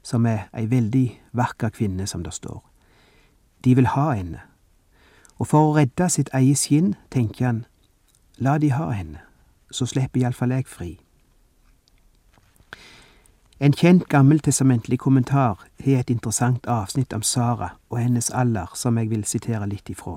som 0.01 0.25
er 0.25 0.48
ei 0.57 0.65
veldig 0.69 1.05
vakker 1.38 1.69
kvinne, 1.69 2.07
som 2.07 2.24
det 2.24 2.33
står. 2.33 2.62
De 3.62 3.75
vil 3.77 3.89
ha 3.93 4.07
henne, 4.13 4.41
og 5.38 5.48
for 5.50 5.69
å 5.69 5.75
redde 5.77 6.10
sitt 6.10 6.29
eget 6.38 6.57
skinn 6.62 6.95
tenker 7.13 7.45
han, 7.45 7.62
la 8.38 8.57
de 8.62 8.71
ha 8.74 8.89
henne, 8.93 9.21
så 9.74 9.86
slipper 9.89 10.21
iallfall 10.21 10.53
jeg 10.53 10.67
fri. 10.69 10.91
En 13.62 13.74
kjent 13.74 14.08
gammeltestamentlig 14.10 14.98
kommentar 15.00 15.60
har 15.86 16.00
et 16.00 16.10
interessant 16.10 16.65
avsnitt 16.65 17.13
om 17.13 17.22
Sara 17.22 17.68
og 17.91 18.00
hennes 18.00 18.32
alder 18.34 18.72
som 18.74 18.98
jeg 18.98 19.10
vil 19.12 19.22
sitere 19.24 19.68
litt 19.70 19.89
ifra. 19.94 20.15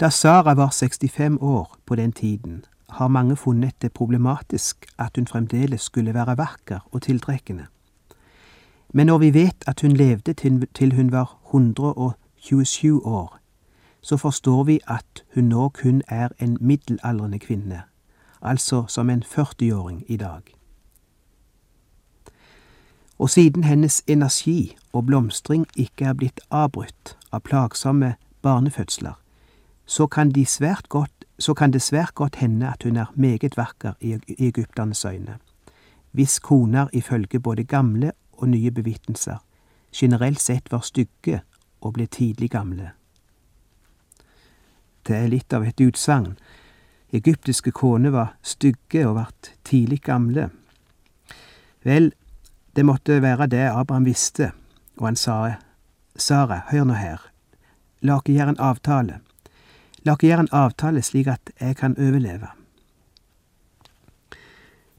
Da 0.00 0.08
Sara 0.10 0.56
var 0.58 0.72
65 0.74 1.38
år 1.40 1.76
på 1.86 1.94
den 1.94 2.12
tiden, 2.12 2.64
har 2.88 3.08
mange 3.08 3.36
funnet 3.36 3.74
det 3.82 3.92
problematisk 3.92 4.86
at 4.98 5.14
hun 5.16 5.26
fremdeles 5.26 5.82
skulle 5.82 6.14
være 6.14 6.34
vakker 6.36 6.80
og 6.90 7.02
tiltrekkende. 7.02 7.66
Men 8.92 9.06
når 9.06 9.18
vi 9.18 9.30
vet 9.34 9.64
at 9.66 9.80
hun 9.80 9.94
levde 9.94 10.34
til 10.74 10.92
hun 10.94 11.12
var 11.12 11.38
127 11.54 13.06
år, 13.06 13.38
så 14.02 14.16
forstår 14.16 14.64
vi 14.64 14.80
at 14.86 15.24
hun 15.34 15.44
nå 15.44 15.68
kun 15.68 16.02
er 16.08 16.28
en 16.40 16.58
middelaldrende 16.60 17.38
kvinne, 17.38 17.82
altså 18.42 18.84
som 18.88 19.10
en 19.10 19.22
40-åring 19.22 20.04
i 20.08 20.16
dag. 20.16 20.42
Og 23.18 23.30
siden 23.30 23.64
hennes 23.64 24.02
energi 24.06 24.76
og 24.92 25.06
blomstring 25.06 25.66
ikke 25.76 26.04
er 26.04 26.16
blitt 26.18 26.40
avbrutt 26.50 27.16
av 27.32 27.40
plagsomme 27.40 28.14
barnefødsler, 28.42 29.14
så 29.86 30.06
kan, 30.06 30.30
de 30.30 30.46
godt, 30.88 31.24
så 31.38 31.54
kan 31.54 31.70
det 31.70 31.82
svært 31.82 32.14
godt 32.14 32.36
hende 32.36 32.68
at 32.68 32.82
hun 32.82 32.96
er 32.96 33.12
meget 33.14 33.56
vakker 33.56 33.92
i 34.00 34.18
egypternes 34.38 35.04
øyne, 35.04 35.38
hvis 36.12 36.38
koner 36.38 36.88
ifølge 36.92 37.40
både 37.40 37.64
gamle 37.64 38.12
og 38.32 38.48
nye 38.48 38.70
bevittelser 38.70 39.36
generelt 39.94 40.40
sett 40.40 40.72
var 40.72 40.80
stygge 40.80 41.42
og 41.80 41.94
ble 41.94 42.06
tidlig 42.06 42.50
gamle. 42.50 42.90
Det 45.06 45.16
er 45.16 45.28
litt 45.28 45.52
av 45.52 45.66
et 45.68 45.80
utsagn. 45.80 46.34
Egyptiske 47.14 47.70
koner 47.70 48.10
var 48.10 48.34
stygge 48.42 49.04
og 49.06 49.18
vart 49.18 49.52
tidlig 49.64 50.00
gamle. 50.02 50.48
Vel, 51.84 52.12
det 52.76 52.84
måtte 52.84 53.22
være 53.22 53.46
det 53.46 53.68
Abraham 53.70 54.04
visste, 54.04 54.50
og 54.98 55.06
han 55.06 55.16
sa, 55.16 55.56
Sara, 56.16 56.62
hør 56.70 56.84
nå 56.88 56.98
her, 56.98 57.22
la 58.02 58.18
oss 58.18 58.28
gjøre 58.30 58.54
en 58.54 58.62
avtale. 58.62 59.20
La 60.04 60.14
oss 60.14 60.26
gjøre 60.26 60.46
en 60.46 60.52
avtale 60.52 61.02
slik 61.02 61.30
at 61.30 61.54
jeg 61.60 61.78
kan 61.78 61.96
overleve. 61.98 62.50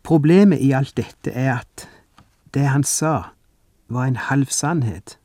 Problemet 0.05 0.62
i 0.62 0.72
alt 0.77 0.96
dette 0.98 1.32
er 1.32 1.55
at 1.60 1.88
det 2.53 2.67
han 2.70 2.84
sa, 2.84 3.32
var 3.88 4.08
en 4.08 4.15
halv 4.15 4.50
sannhet. 4.50 5.17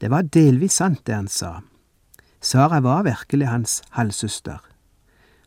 Det 0.00 0.10
var 0.10 0.22
delvis 0.22 0.80
sant, 0.80 1.04
det 1.06 1.14
han 1.14 1.28
sa. 1.28 1.60
Sara 2.40 2.80
var 2.80 3.04
virkelig 3.04 3.48
hans 3.48 3.82
halvsøster, 3.90 4.58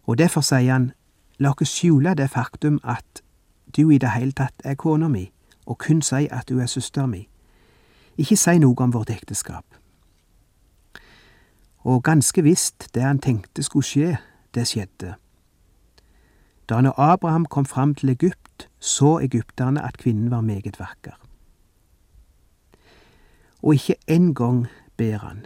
og 0.06 0.18
derfor 0.18 0.46
sier 0.46 0.76
han, 0.76 0.92
la 1.42 1.56
oss 1.58 1.72
skjule 1.74 2.14
det 2.16 2.30
faktum 2.30 2.80
at 2.84 3.24
du 3.76 3.90
i 3.90 3.98
det 3.98 4.14
hele 4.14 4.36
tatt 4.38 4.62
er 4.64 4.78
kona 4.78 5.10
mi, 5.10 5.32
og 5.66 5.78
kun 5.78 6.02
si 6.02 6.28
at 6.32 6.50
du 6.50 6.60
er 6.60 6.66
søster 6.66 7.06
mi. 7.06 7.28
Ikke 8.18 8.38
si 8.38 8.58
noe 8.60 8.76
om 8.80 8.94
vårt 8.94 9.10
ekteskap. 9.10 9.66
Og 11.84 12.04
ganske 12.04 12.44
visst, 12.44 12.90
det 12.96 13.04
han 13.04 13.20
tenkte 13.20 13.64
skulle 13.64 13.86
skje, 13.86 14.18
det 14.56 14.68
skjedde. 14.68 15.16
Da 16.70 16.82
når 16.82 17.00
Abraham 17.00 17.46
kom 17.46 17.66
fram 17.66 17.96
til 17.96 18.10
Egypt, 18.10 18.70
så 18.80 19.20
egypterne 19.20 19.84
at 19.84 19.98
kvinnen 19.98 20.32
var 20.32 20.42
meget 20.42 20.80
vakker. 20.80 21.20
Og 23.62 23.74
ikke 23.74 23.96
en 24.08 24.36
gang 24.36 24.68
ber 24.98 25.18
han, 25.18 25.46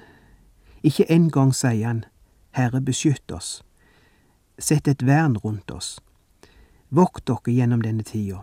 ikke 0.84 1.12
en 1.12 1.32
gang 1.32 1.56
sier 1.56 1.88
han, 1.88 2.04
Herre, 2.52 2.82
beskytt 2.82 3.32
oss, 3.32 3.64
sett 4.60 4.88
et 4.88 5.06
vern 5.06 5.38
rundt 5.38 5.72
oss, 5.72 6.00
vokt 6.90 7.28
dere 7.28 7.54
gjennom 7.54 7.82
denne 7.82 8.04
tida. 8.04 8.42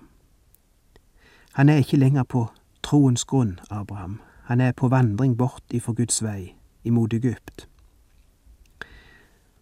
Han 1.55 1.69
er 1.69 1.77
ikke 1.77 1.97
lenger 1.97 2.23
på 2.23 2.49
troens 2.83 3.25
grunn, 3.25 3.61
Abraham, 3.71 4.21
han 4.45 4.61
er 4.61 4.73
på 4.73 4.89
vandring 4.89 5.39
bort 5.39 5.63
ifra 5.71 5.93
Guds 5.93 6.23
vei, 6.23 6.55
imot 6.85 7.13
Egypt. 7.13 7.69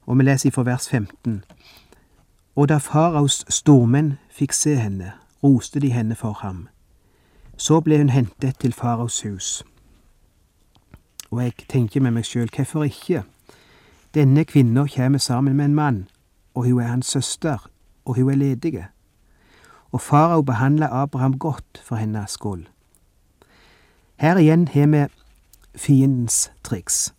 Og 0.06 0.18
vi 0.18 0.24
leser 0.24 0.48
ifra 0.48 0.62
vers 0.62 0.88
15. 0.88 1.44
Og 2.56 2.68
da 2.68 2.78
faraos 2.78 3.44
stormenn 3.48 4.14
fikk 4.30 4.56
se 4.56 4.74
henne, 4.76 5.12
roste 5.44 5.80
de 5.80 5.92
henne 5.92 6.14
for 6.14 6.32
ham. 6.32 6.68
Så 7.56 7.80
ble 7.80 7.98
hun 7.98 8.08
hentet 8.08 8.58
til 8.64 8.72
faraos 8.72 9.22
hus. 9.22 9.62
Og 11.30 11.42
jeg 11.44 11.52
tenker 11.68 12.00
med 12.00 12.16
meg 12.16 12.24
sjøl, 12.24 12.48
hvorfor 12.56 12.88
ikke? 12.88 13.22
Denne 14.14 14.44
kvinna 14.44 14.86
kommer 14.96 15.18
sammen 15.18 15.56
med 15.56 15.64
en 15.64 15.74
mann, 15.74 16.08
og 16.54 16.64
hun 16.64 16.80
er 16.80 16.88
hans 16.96 17.06
søster, 17.06 17.68
og 18.04 18.16
hun 18.16 18.30
er 18.30 18.34
ledige. 18.34 18.88
Og 19.92 20.00
farao 20.00 20.42
behandla 20.42 20.88
Abraham 21.02 21.38
godt 21.38 21.82
for 21.84 21.96
hennes 21.96 22.30
skyld. 22.30 22.66
Her 24.16 24.36
igjen 24.36 24.68
har 24.68 24.86
vi 24.86 25.06
fiendens 25.74 26.52
triks. 26.64 27.14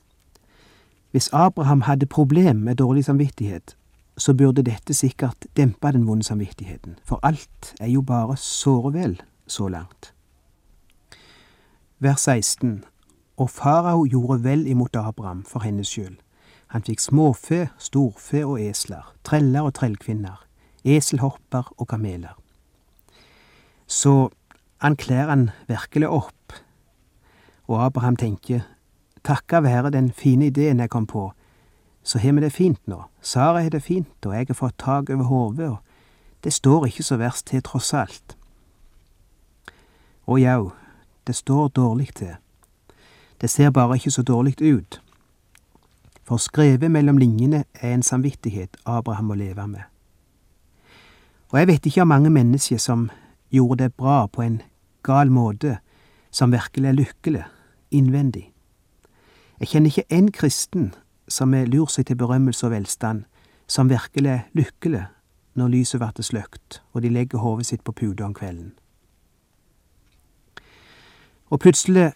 Hvis 1.11 1.29
Abraham 1.33 1.81
hadde 1.81 2.05
problem 2.05 2.55
med 2.55 2.75
dårlig 2.75 3.05
samvittighet, 3.05 3.77
så 4.17 4.33
burde 4.33 4.63
dette 4.63 4.93
sikkert 4.93 5.45
dempe 5.57 5.91
den 5.91 6.07
vonde 6.07 6.23
samvittigheten, 6.23 6.99
for 7.05 7.19
alt 7.23 7.75
er 7.79 7.87
jo 7.87 8.01
bare 8.01 8.37
såre 8.37 8.93
vel 8.93 9.21
så 9.47 9.67
langt. 9.67 10.13
Vers 11.99 12.21
16 12.21 12.83
Og 13.37 13.49
farao 13.49 14.05
gjorde 14.05 14.43
vel 14.43 14.67
imot 14.67 14.95
Abraham 14.95 15.43
for 15.43 15.59
hennes 15.59 15.87
skyld. 15.87 16.17
Han 16.67 16.83
fikk 16.83 16.99
småfe, 16.99 17.69
storfe 17.77 18.45
og 18.45 18.61
esler, 18.61 19.13
treller 19.23 19.61
og 19.61 19.73
trellkvinner, 19.73 20.45
eselhopper 20.83 21.73
og 21.77 21.87
kameler. 21.87 22.42
Så 23.87 24.29
han 24.77 24.95
kler 24.95 25.29
han 25.29 25.49
virkelig 25.67 26.09
opp, 26.09 26.53
og 27.67 27.85
Abraham 27.85 28.15
tenker, 28.15 28.65
takka 29.23 29.61
være 29.63 29.93
den 29.95 30.11
fine 30.11 30.49
ideen 30.51 30.79
jeg 30.79 30.89
kom 30.89 31.07
på, 31.07 31.31
så 32.03 32.19
har 32.19 32.33
vi 32.33 32.41
det 32.43 32.51
fint 32.51 32.81
nå. 32.87 33.03
Sara 33.21 33.61
har 33.61 33.69
det 33.69 33.83
fint, 33.83 34.25
og 34.25 34.33
jeg 34.35 34.47
har 34.49 34.59
fått 34.59 34.77
tak 34.77 35.09
over 35.09 35.23
hodet, 35.23 35.69
og 35.69 35.77
det 36.43 36.53
står 36.53 36.85
ikke 36.85 37.03
så 37.03 37.17
verst 37.17 37.47
til 37.47 37.63
tross 37.63 37.93
alt. 37.93 38.35
Og 40.27 40.41
jau, 40.41 40.71
det 41.27 41.35
står 41.35 41.67
dårlig 41.67 42.13
til. 42.15 42.35
Det 43.41 43.49
ser 43.49 43.69
bare 43.69 43.95
ikke 43.95 44.11
så 44.11 44.23
dårlig 44.23 44.59
ut. 44.61 45.01
For 46.23 46.37
skrevet 46.37 46.91
mellom 46.91 47.17
linjene 47.17 47.63
er 47.73 47.93
en 47.93 48.03
samvittighet 48.03 48.77
Abraham 48.85 49.25
må 49.25 49.33
leve 49.33 49.67
med. 49.67 49.81
Og 51.51 51.59
jeg 51.59 51.67
vet 51.67 51.85
ikke 51.85 52.01
om 52.01 52.07
mange 52.07 52.29
mennesker 52.29 52.77
som 52.77 53.09
gjorde 53.53 53.83
det 53.83 53.93
bra 53.93 54.25
på 54.27 54.41
en 54.41 54.61
gal 55.03 55.31
måte, 55.31 55.77
som 56.31 56.51
virkelig 56.51 56.89
er 56.89 56.97
lykkelig, 56.97 57.43
innvendig. 57.91 58.49
Jeg 59.59 59.67
kjenner 59.67 59.89
ikke 59.89 60.17
én 60.17 60.31
kristen 60.33 60.93
som 61.27 61.53
er 61.53 61.69
lur 61.69 61.85
seg 61.87 62.07
til 62.09 62.17
berømmelse 62.17 62.65
og 62.65 62.71
velstand, 62.73 63.23
som 63.67 63.89
virkelig 63.89 64.29
er 64.29 64.47
lykkelig 64.53 65.05
når 65.53 65.67
lyset 65.67 66.01
blir 66.01 66.25
sløkt 66.25 66.81
og 66.93 67.01
de 67.01 67.09
legger 67.09 67.37
hodet 67.37 67.65
sitt 67.65 67.83
på 67.83 67.91
puta 67.91 68.25
om 68.25 68.33
kvelden. 68.33 68.73
Og 71.49 71.59
plutselig 71.59 72.11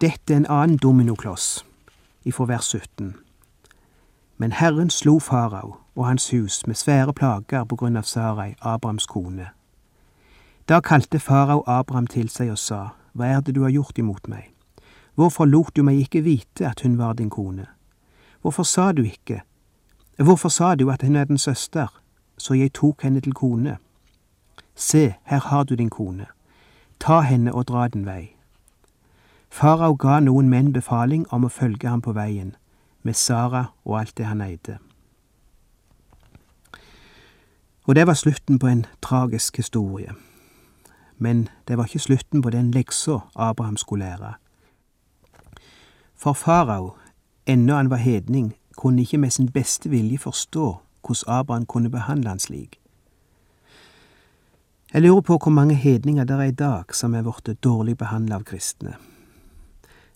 detter 0.00 0.36
en 0.36 0.46
annen 0.46 0.76
dominokloss 0.76 1.64
ifra 2.24 2.44
vers 2.44 2.68
17. 2.76 3.16
Men 4.36 4.52
Herren 4.52 4.90
slo 4.90 5.18
farao 5.18 5.76
og 5.94 6.06
hans 6.06 6.30
hus 6.30 6.66
med 6.66 6.74
svære 6.74 7.12
plager 7.12 7.64
på 7.64 7.76
grunn 7.76 7.96
av 7.96 8.02
Sarai, 8.02 8.54
Abrahams 8.60 9.06
kone. 9.06 9.50
Da 10.70 10.80
kalte 10.80 11.18
farao 11.18 11.64
Abraham 11.66 12.06
til 12.06 12.28
seg 12.30 12.52
og 12.52 12.58
sa, 12.58 12.92
Hva 13.12 13.26
er 13.26 13.40
det 13.40 13.56
du 13.56 13.64
har 13.64 13.72
gjort 13.74 13.98
imot 13.98 14.28
meg? 14.30 14.52
Hvorfor 15.18 15.44
lot 15.44 15.74
du 15.74 15.82
meg 15.82 15.98
ikke 15.98 16.22
vite 16.22 16.68
at 16.68 16.84
hun 16.86 16.94
var 16.98 17.16
din 17.18 17.30
kone? 17.30 17.66
Hvorfor 18.40 18.62
sa 18.62 18.92
du 18.92 19.02
ikke, 19.02 19.42
hvorfor 20.16 20.48
sa 20.48 20.74
du 20.74 20.90
at 20.90 21.02
hun 21.02 21.16
er 21.16 21.24
din 21.24 21.38
søster, 21.38 21.88
så 22.38 22.54
jeg 22.54 22.72
tok 22.72 23.02
henne 23.02 23.20
til 23.20 23.34
kone? 23.34 23.76
Se, 24.74 25.14
her 25.24 25.40
har 25.40 25.64
du 25.64 25.74
din 25.74 25.90
kone, 25.90 26.26
ta 27.00 27.20
henne 27.20 27.54
og 27.54 27.66
dra 27.68 27.88
den 27.88 28.06
vei. 28.06 28.36
Farao 29.50 29.96
ga 29.98 30.20
noen 30.20 30.48
menn 30.48 30.72
befaling 30.72 31.26
om 31.34 31.44
å 31.44 31.50
følge 31.50 31.88
ham 31.88 32.00
på 32.00 32.14
veien, 32.14 32.54
med 33.02 33.14
Sara 33.14 33.72
og 33.84 33.98
alt 33.98 34.16
det 34.16 34.30
han 34.30 34.40
eide. 34.40 34.78
Og 37.90 37.94
det 37.94 38.06
var 38.06 38.14
slutten 38.14 38.58
på 38.58 38.66
en 38.66 38.86
tragisk 39.02 39.56
historie. 39.56 40.14
Men 41.20 41.48
det 41.68 41.76
var 41.76 41.84
ikke 41.84 41.98
slutten 41.98 42.42
på 42.42 42.50
den 42.50 42.70
leksa 42.70 43.18
Abraham 43.36 43.76
skulle 43.76 44.04
lære. 44.04 44.34
For 46.16 46.32
farao 46.32 46.94
Ennå 47.46 47.74
han 47.76 47.90
var 47.90 47.96
hedning, 47.96 48.54
kunne 48.76 49.02
ikke 49.02 49.18
med 49.18 49.30
sin 49.30 49.52
beste 49.52 49.90
vilje 49.90 50.18
forstå 50.18 50.76
hvordan 51.06 51.24
Abraham 51.26 51.66
kunne 51.66 51.90
behandle 51.90 52.28
han 52.28 52.38
slik. 52.38 52.80
Jeg 54.92 55.02
lurer 55.02 55.20
på 55.20 55.38
hvor 55.42 55.50
mange 55.50 55.74
hedninger 55.74 56.24
det 56.24 56.36
er 56.36 56.42
i 56.42 56.50
dag 56.50 56.94
som 56.94 57.14
er 57.14 57.22
blitt 57.22 57.62
dårlig 57.64 57.98
behandlet 57.98 58.34
av 58.34 58.44
kristne. 58.44 58.94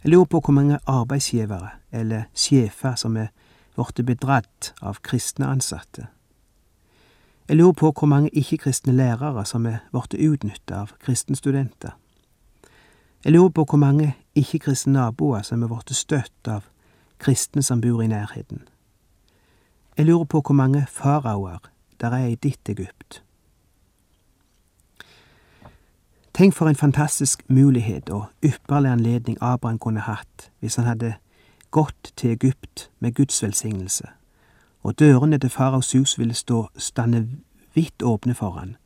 Jeg 0.05 0.11
lurer 0.11 0.25
på 0.25 0.41
hvor 0.41 0.53
mange 0.53 0.79
arbeidsgivere 0.87 1.69
eller 1.93 2.25
sjefer 2.35 2.95
som 2.95 3.17
er 3.17 3.29
blitt 3.77 4.07
bedratt 4.07 4.75
av 4.83 4.99
kristne 5.03 5.47
ansatte. 5.47 6.07
Jeg 7.49 7.57
lurer 7.57 7.73
på 7.73 7.93
hvor 7.93 8.07
mange 8.07 8.29
ikke-kristne 8.33 8.93
lærere 8.93 9.45
som 9.45 9.67
er 9.67 9.83
blitt 9.93 10.15
utnyttet 10.15 10.73
av 10.73 10.95
kristne 11.01 11.37
studenter. 11.37 11.93
Jeg 13.25 13.33
lurer 13.33 13.49
på 13.49 13.65
hvor 13.65 13.79
mange 13.79 14.15
ikke-kristne 14.35 14.93
naboer 14.93 15.43
som 15.43 15.63
er 15.63 15.69
blitt 15.69 15.93
støtt 15.93 16.49
av 16.49 16.65
kristne 17.19 17.63
som 17.63 17.81
bor 17.81 18.03
i 18.03 18.09
nærheten. 18.09 18.63
Jeg 19.97 20.07
lurer 20.07 20.25
på 20.25 20.41
hvor 20.41 20.55
mange 20.55 20.87
faraoer 20.89 21.71
der 22.01 22.11
er 22.11 22.27
i 22.27 22.35
ditt 22.35 22.69
Egypt. 22.69 23.23
Tenk 26.35 26.55
for 26.55 26.69
en 26.69 26.77
fantastisk 26.77 27.45
mulighet 27.49 28.11
og 28.11 28.25
ypperlig 28.43 28.91
anledning 28.91 29.39
Abraham 29.41 29.79
kunne 29.79 30.01
hatt 30.01 30.51
hvis 30.61 30.77
han 30.77 30.85
hadde 30.85 31.15
gått 31.71 32.13
til 32.17 32.31
Egypt 32.31 32.91
med 32.99 33.15
Guds 33.15 33.43
velsignelse, 33.43 34.09
og 34.85 34.99
dørene 34.99 35.39
til 35.39 35.51
faraos 35.51 35.93
hus 35.93 36.19
ville 36.19 36.35
stå 36.35 36.69
stande 36.77 37.29
vidt 37.75 38.03
åpne 38.03 38.35
for 38.35 38.51
han, 38.51 38.77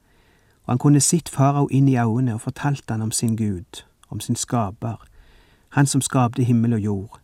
og 0.65 0.73
han 0.73 0.79
kunne 0.79 1.01
sett 1.01 1.29
farao 1.29 1.67
inn 1.71 1.89
i 1.89 1.97
øynene 1.99 2.35
og 2.35 2.41
fortalt 2.41 2.85
han 2.89 3.03
om 3.03 3.11
sin 3.11 3.37
Gud, 3.37 3.83
om 4.09 4.21
sin 4.21 4.37
skaper, 4.37 4.97
han 5.69 5.87
som 5.87 6.01
skapte 6.01 6.43
himmel 6.43 6.73
og 6.73 6.81
jord, 6.81 7.21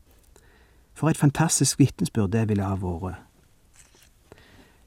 for 0.95 1.09
et 1.09 1.17
fantastisk 1.17 1.79
vitnesbyrd 1.79 2.33
det 2.33 2.49
ville 2.49 2.65
ha 2.65 2.75
vært. 2.75 3.23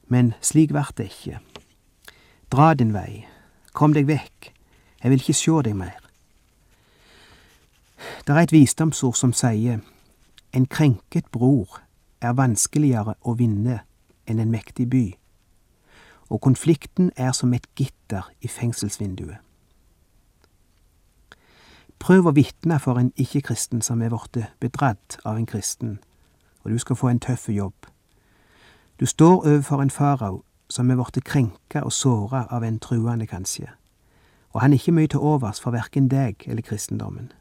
Men 0.08 0.34
slik 0.41 0.73
vart 0.73 0.97
det 0.97 1.04
ikke. 1.04 1.39
Dra 2.52 2.73
din 2.73 2.93
vei, 2.93 3.26
kom 3.73 3.93
deg 3.93 4.08
vekk, 4.08 4.54
jeg 5.04 5.12
vil 5.12 5.19
ikke 5.19 5.34
sjå 5.34 5.62
deg 5.62 5.76
mer. 5.76 6.00
Det 8.28 8.36
er 8.36 8.43
et 8.43 8.52
visdomsord 8.52 9.15
som 9.15 9.34
sier 9.34 9.80
en 10.54 10.65
krenket 10.65 11.32
bror 11.32 11.87
er 12.21 12.34
vanskeligere 12.34 13.15
å 13.21 13.34
vinne 13.38 13.82
enn 14.27 14.39
en 14.39 14.51
mektig 14.51 14.89
by, 14.89 15.06
og 16.30 16.41
konflikten 16.41 17.12
er 17.15 17.32
som 17.32 17.53
et 17.53 17.67
gitter 17.75 18.27
i 18.41 18.47
fengselsvinduet. 18.51 19.38
Prøv 21.99 22.27
å 22.30 22.34
vitne 22.36 22.77
for 22.80 22.99
en 22.99 23.13
ikke-kristen 23.17 23.82
som 23.82 24.01
er 24.01 24.13
blitt 24.13 24.51
bedratt 24.62 25.17
av 25.25 25.38
en 25.38 25.47
kristen, 25.49 25.97
og 26.63 26.71
du 26.71 26.77
skal 26.80 26.95
få 26.95 27.10
en 27.10 27.19
tøff 27.19 27.49
jobb. 27.49 27.88
Du 28.99 29.06
står 29.06 29.45
overfor 29.45 29.82
en 29.82 29.89
farao 29.89 30.43
som 30.69 30.91
er 30.91 30.99
blitt 30.99 31.23
krenka 31.25 31.84
og 31.84 31.93
såra 31.93 32.45
av 32.51 32.63
en 32.63 32.80
truende, 32.80 33.27
kanskje, 33.27 33.71
og 34.53 34.62
han 34.62 34.73
er 34.73 34.82
ikke 34.82 34.91
mye 34.91 35.08
til 35.08 35.19
overs 35.19 35.62
for 35.62 35.71
verken 35.71 36.08
deg 36.08 36.43
eller 36.45 36.62
kristendommen. 36.62 37.32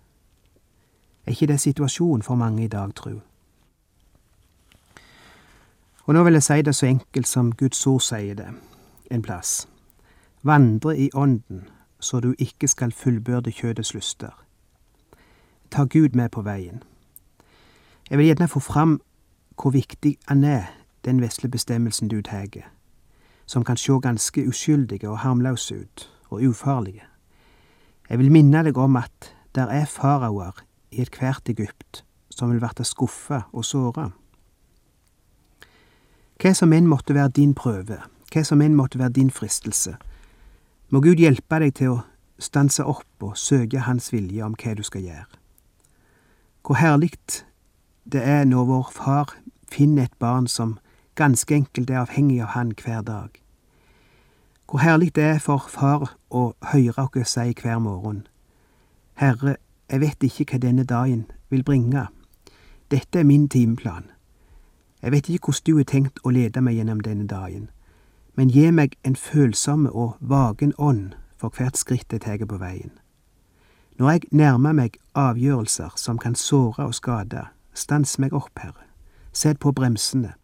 Er 1.26 1.30
ikke 1.30 1.46
det 1.46 1.60
situasjonen 1.60 2.22
for 2.22 2.34
mange 2.34 2.64
i 2.64 2.68
dag, 2.68 2.94
tru? 2.94 3.20
Og 6.06 6.14
nå 6.14 6.22
vil 6.24 6.38
jeg 6.38 6.42
si 6.42 6.62
det 6.62 6.74
så 6.74 6.86
enkelt 6.86 7.28
som 7.28 7.52
Guds 7.52 7.86
ord 7.86 8.00
sier 8.00 8.34
det 8.34 8.48
en 9.10 9.22
plass. 9.22 9.68
Vandre 10.42 10.98
i 10.98 11.10
Ånden, 11.14 11.68
så 12.00 12.20
du 12.20 12.34
ikke 12.38 12.68
skal 12.68 12.92
fullbyrde 12.92 13.52
kjødets 13.52 13.94
lyster 13.94 14.46
ta 15.70 15.84
Gud 15.84 16.08
med 16.14 16.28
på 16.28 16.42
veien. 16.42 16.82
Jeg 18.10 18.18
vil 18.18 18.26
gjerne 18.26 18.48
få 18.48 18.60
fram 18.60 19.00
hvor 19.62 19.70
viktig 19.70 20.16
han 20.28 20.44
er, 20.44 20.64
den 21.04 21.20
vesle 21.20 21.48
bestemmelsen 21.48 22.08
du 22.08 22.22
tar, 22.22 22.70
som 23.46 23.64
kan 23.64 23.76
sjå 23.76 23.98
ganske 24.00 24.48
uskyldige 24.48 25.10
og 25.10 25.18
harmløse 25.18 25.74
ut, 25.80 26.10
og 26.30 26.42
ufarlige. 26.42 27.02
Jeg 28.10 28.18
vil 28.18 28.32
minne 28.32 28.62
deg 28.64 28.78
om 28.78 28.96
at 28.96 29.32
der 29.54 29.66
er 29.66 29.84
faraoer 29.84 30.62
i 30.90 31.02
ethvert 31.02 31.48
Egypt 31.48 32.04
som 32.30 32.50
vil 32.50 32.60
verte 32.60 32.84
skuffa 32.84 33.40
og 33.52 33.64
såra. 33.64 34.10
Hva 36.36 36.52
som 36.52 36.72
enn 36.72 36.88
måtte 36.88 37.14
være 37.16 37.32
din 37.36 37.54
prøve, 37.56 38.02
hva 38.32 38.42
som 38.44 38.60
enn 38.60 38.76
måtte 38.76 38.98
være 38.98 39.16
din 39.16 39.30
fristelse, 39.30 39.96
må 40.90 41.00
Gud 41.00 41.18
hjelpe 41.18 41.60
deg 41.62 41.74
til 41.78 41.94
å 41.94 42.02
stanse 42.38 42.84
opp 42.84 43.24
og 43.24 43.38
søke 43.40 43.86
Hans 43.86 44.12
vilje 44.12 44.44
om 44.44 44.54
hva 44.60 44.74
du 44.76 44.82
skal 44.84 45.06
gjøre. 45.06 45.40
Hvor 46.66 46.76
herlig 46.76 47.14
det 48.04 48.22
er 48.22 48.44
når 48.44 48.64
vår 48.68 48.90
far 48.92 49.32
finner 49.70 50.04
et 50.04 50.18
barn 50.18 50.46
som 50.46 50.78
ganske 51.16 51.54
enkelt 51.54 51.90
er 51.90 52.04
avhengig 52.04 52.42
av 52.42 52.52
han 52.54 52.72
hver 52.76 53.00
dag. 53.02 53.30
Hvor 54.68 54.82
herlig 54.82 55.14
det 55.14 55.24
er 55.24 55.38
for 55.38 55.64
far 55.70 56.12
å 56.30 56.52
høre 56.72 57.06
oss 57.06 57.36
si 57.38 57.54
hver 57.62 57.78
morgen. 57.78 58.26
Herre, 59.14 59.56
jeg 59.90 60.00
vet 60.00 60.22
ikke 60.22 60.44
hva 60.52 60.58
denne 60.58 60.84
dagen 60.84 61.24
vil 61.50 61.64
bringe. 61.64 62.06
Dette 62.90 63.22
er 63.22 63.24
min 63.24 63.48
timeplan. 63.48 64.10
Jeg 65.02 65.12
vet 65.12 65.28
ikke 65.28 65.44
hvordan 65.44 65.66
du 65.66 65.76
har 65.76 65.84
tenkt 65.84 66.18
å 66.24 66.30
lede 66.30 66.60
meg 66.60 66.76
gjennom 66.76 67.00
denne 67.00 67.26
dagen, 67.26 67.68
men 68.36 68.50
gi 68.50 68.70
meg 68.70 68.96
en 69.04 69.16
følsomme 69.16 69.90
og 69.90 70.16
vagen 70.20 70.72
ånd 70.78 71.14
for 71.36 71.52
hvert 71.52 71.76
skritt 71.76 72.12
jeg 72.12 72.24
tar 72.24 72.46
på 72.46 72.58
veien. 72.60 72.92
Når 73.98 74.10
jeg 74.10 74.22
nærmer 74.30 74.72
meg 74.72 74.98
avgjørelser 75.14 75.92
som 75.96 76.18
kan 76.18 76.34
såre 76.34 76.84
og 76.84 76.94
skade, 76.94 77.46
stans 77.74 78.18
meg 78.18 78.32
opp, 78.32 78.52
Herre, 78.58 78.84
sett 79.32 79.60
på 79.60 79.72
bremsene. 79.72 80.34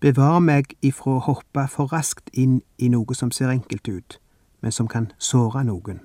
Bevar 0.00 0.40
meg 0.40 0.72
ifra 0.80 1.16
å 1.16 1.24
hoppe 1.24 1.66
for 1.68 1.92
raskt 1.92 2.28
inn 2.32 2.62
i 2.78 2.88
noe 2.88 3.14
som 3.16 3.30
ser 3.32 3.52
enkelt 3.52 3.88
ut, 3.88 4.18
men 4.60 4.72
som 4.72 4.88
kan 4.88 5.12
såre 5.18 5.64
noen. 5.64 6.00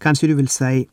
Kanskje 0.00 0.28
du 0.28 0.34
vil 0.38 0.48
si, 0.48 0.88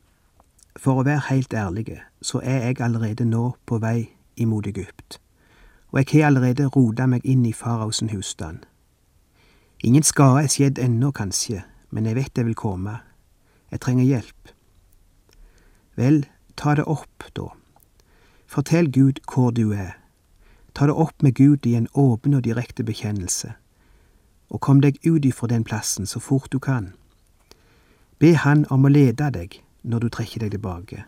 for 0.76 1.00
å 1.00 1.06
være 1.08 1.28
helt 1.30 1.54
ærlig, 1.54 2.02
så 2.22 2.42
er 2.44 2.68
jeg 2.68 2.82
allerede 2.82 3.26
nå 3.26 3.56
på 3.66 3.80
vei 3.80 4.12
imot 4.36 4.68
Egypt, 4.68 5.20
og 5.92 6.00
jeg 6.02 6.08
har 6.12 6.28
allerede 6.28 6.68
rota 6.68 7.08
meg 7.08 7.26
inn 7.26 7.46
i 7.46 7.54
farausen 7.54 8.12
husstand. 8.12 8.66
Ingen 9.84 10.04
skade 10.04 10.44
er 10.44 10.52
skjedd 10.52 10.80
ennå, 10.80 11.12
kanskje, 11.12 11.64
men 11.92 12.06
jeg 12.06 12.16
vet 12.16 12.38
jeg 12.38 12.46
vil 12.46 12.56
komme. 12.56 13.00
Jeg 13.72 13.80
trenger 13.80 14.04
hjelp. 14.04 14.52
Vel, 15.96 16.26
ta 16.56 16.76
det 16.76 16.88
opp, 16.88 17.24
da. 17.36 17.52
Fortell 18.48 18.92
Gud 18.92 19.22
hvor 19.32 19.52
du 19.52 19.72
er. 19.74 19.96
Ta 20.76 20.88
det 20.88 20.96
opp 20.96 21.24
med 21.24 21.36
Gud 21.36 21.66
i 21.66 21.76
en 21.76 21.88
åpen 21.94 22.36
og 22.36 22.44
direkte 22.44 22.84
bekjennelse, 22.84 23.54
og 24.50 24.62
kom 24.62 24.82
deg 24.84 25.00
ut 25.08 25.26
ifra 25.26 25.48
den 25.48 25.64
plassen 25.64 26.06
så 26.06 26.20
fort 26.20 26.52
du 26.52 26.60
kan. 26.60 26.94
Be 28.20 28.36
Han 28.36 28.66
om 28.70 28.86
å 28.86 28.92
lede 28.92 29.32
deg 29.32 29.62
når 29.86 30.00
du 30.00 30.10
trekker 30.10 30.42
deg 30.42 30.52
tilbake. 30.56 31.06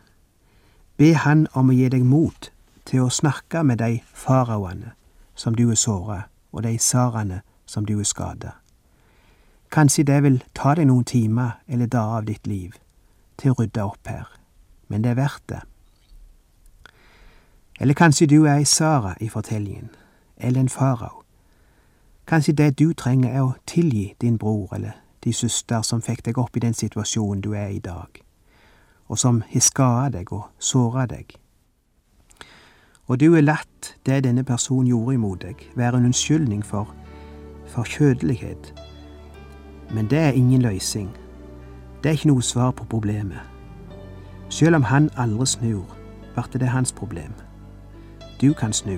Be 0.97 1.13
Han 1.13 1.47
om 1.53 1.69
å 1.69 1.75
gi 1.75 1.89
deg 1.89 2.05
mot 2.05 2.51
til 2.85 3.03
å 3.03 3.11
snakke 3.13 3.63
med 3.63 3.81
de 3.81 3.99
faraoene 4.13 4.93
som 5.35 5.55
du 5.55 5.67
er 5.69 5.75
såra, 5.77 6.21
og 6.51 6.63
de 6.63 6.77
saraene 6.79 7.41
som 7.65 7.85
du 7.85 7.99
er 7.99 8.07
skada. 8.07 8.55
Kanskje 9.71 10.03
det 10.03 10.23
vil 10.23 10.43
ta 10.55 10.73
deg 10.75 10.87
noen 10.87 11.05
timer 11.05 11.59
eller 11.67 11.87
dager 11.91 12.21
av 12.21 12.25
ditt 12.25 12.47
liv 12.47 12.77
til 13.37 13.51
å 13.51 13.57
rydde 13.59 13.83
opp 13.83 14.07
her, 14.07 14.27
men 14.87 15.03
det 15.03 15.11
er 15.11 15.19
verdt 15.19 15.49
det. 15.51 15.61
Eller 17.79 17.93
kanskje 17.93 18.27
du 18.27 18.45
er 18.45 18.57
ei 18.57 18.65
Sara 18.65 19.13
i 19.21 19.29
fortellingen, 19.29 19.89
eller 20.37 20.59
en 20.59 20.69
farao. 20.69 21.21
Kanskje 22.27 22.53
det 22.53 22.79
du 22.79 22.93
trenger 22.93 23.29
er 23.29 23.43
å 23.43 23.55
tilgi 23.65 24.15
din 24.21 24.37
bror 24.37 24.73
eller 24.75 24.97
de 25.23 25.33
søster 25.33 25.81
som 25.81 26.01
fikk 26.01 26.25
deg 26.25 26.37
opp 26.37 26.57
i 26.57 26.63
den 26.63 26.73
situasjonen 26.73 27.41
du 27.41 27.53
er 27.53 27.67
i 27.67 27.79
dag, 27.79 28.23
og 29.07 29.19
som 29.19 29.43
har 29.51 29.63
skada 29.63 30.17
deg 30.19 30.31
og 30.31 30.49
såra 30.59 31.05
deg. 31.05 31.35
Og 33.07 33.19
du 33.19 33.33
er 33.35 33.45
latt 33.45 33.95
det 34.05 34.23
denne 34.25 34.43
personen 34.43 34.87
gjorde 34.87 35.15
imot 35.15 35.41
deg, 35.41 35.63
være 35.75 35.97
en 35.97 36.09
unnskyldning 36.11 36.65
for, 36.65 36.91
for 37.71 37.87
kjødelighet 37.87 38.73
men 39.89 40.09
det 40.09 40.19
er 40.19 40.29
ingen 40.29 40.61
løsning. 40.61 41.17
Det 42.03 42.09
er 42.09 42.13
ikke 42.13 42.27
noe 42.27 42.41
svar 42.41 42.71
på 42.71 42.83
problemet. 42.83 43.39
Selv 44.49 44.75
om 44.75 44.83
han 44.83 45.09
aldri 45.17 45.45
snur, 45.45 45.85
blir 46.35 46.59
det 46.59 46.67
hans 46.67 46.93
problem. 46.93 47.33
Du 48.41 48.53
kan 48.53 48.73
snu. 48.73 48.97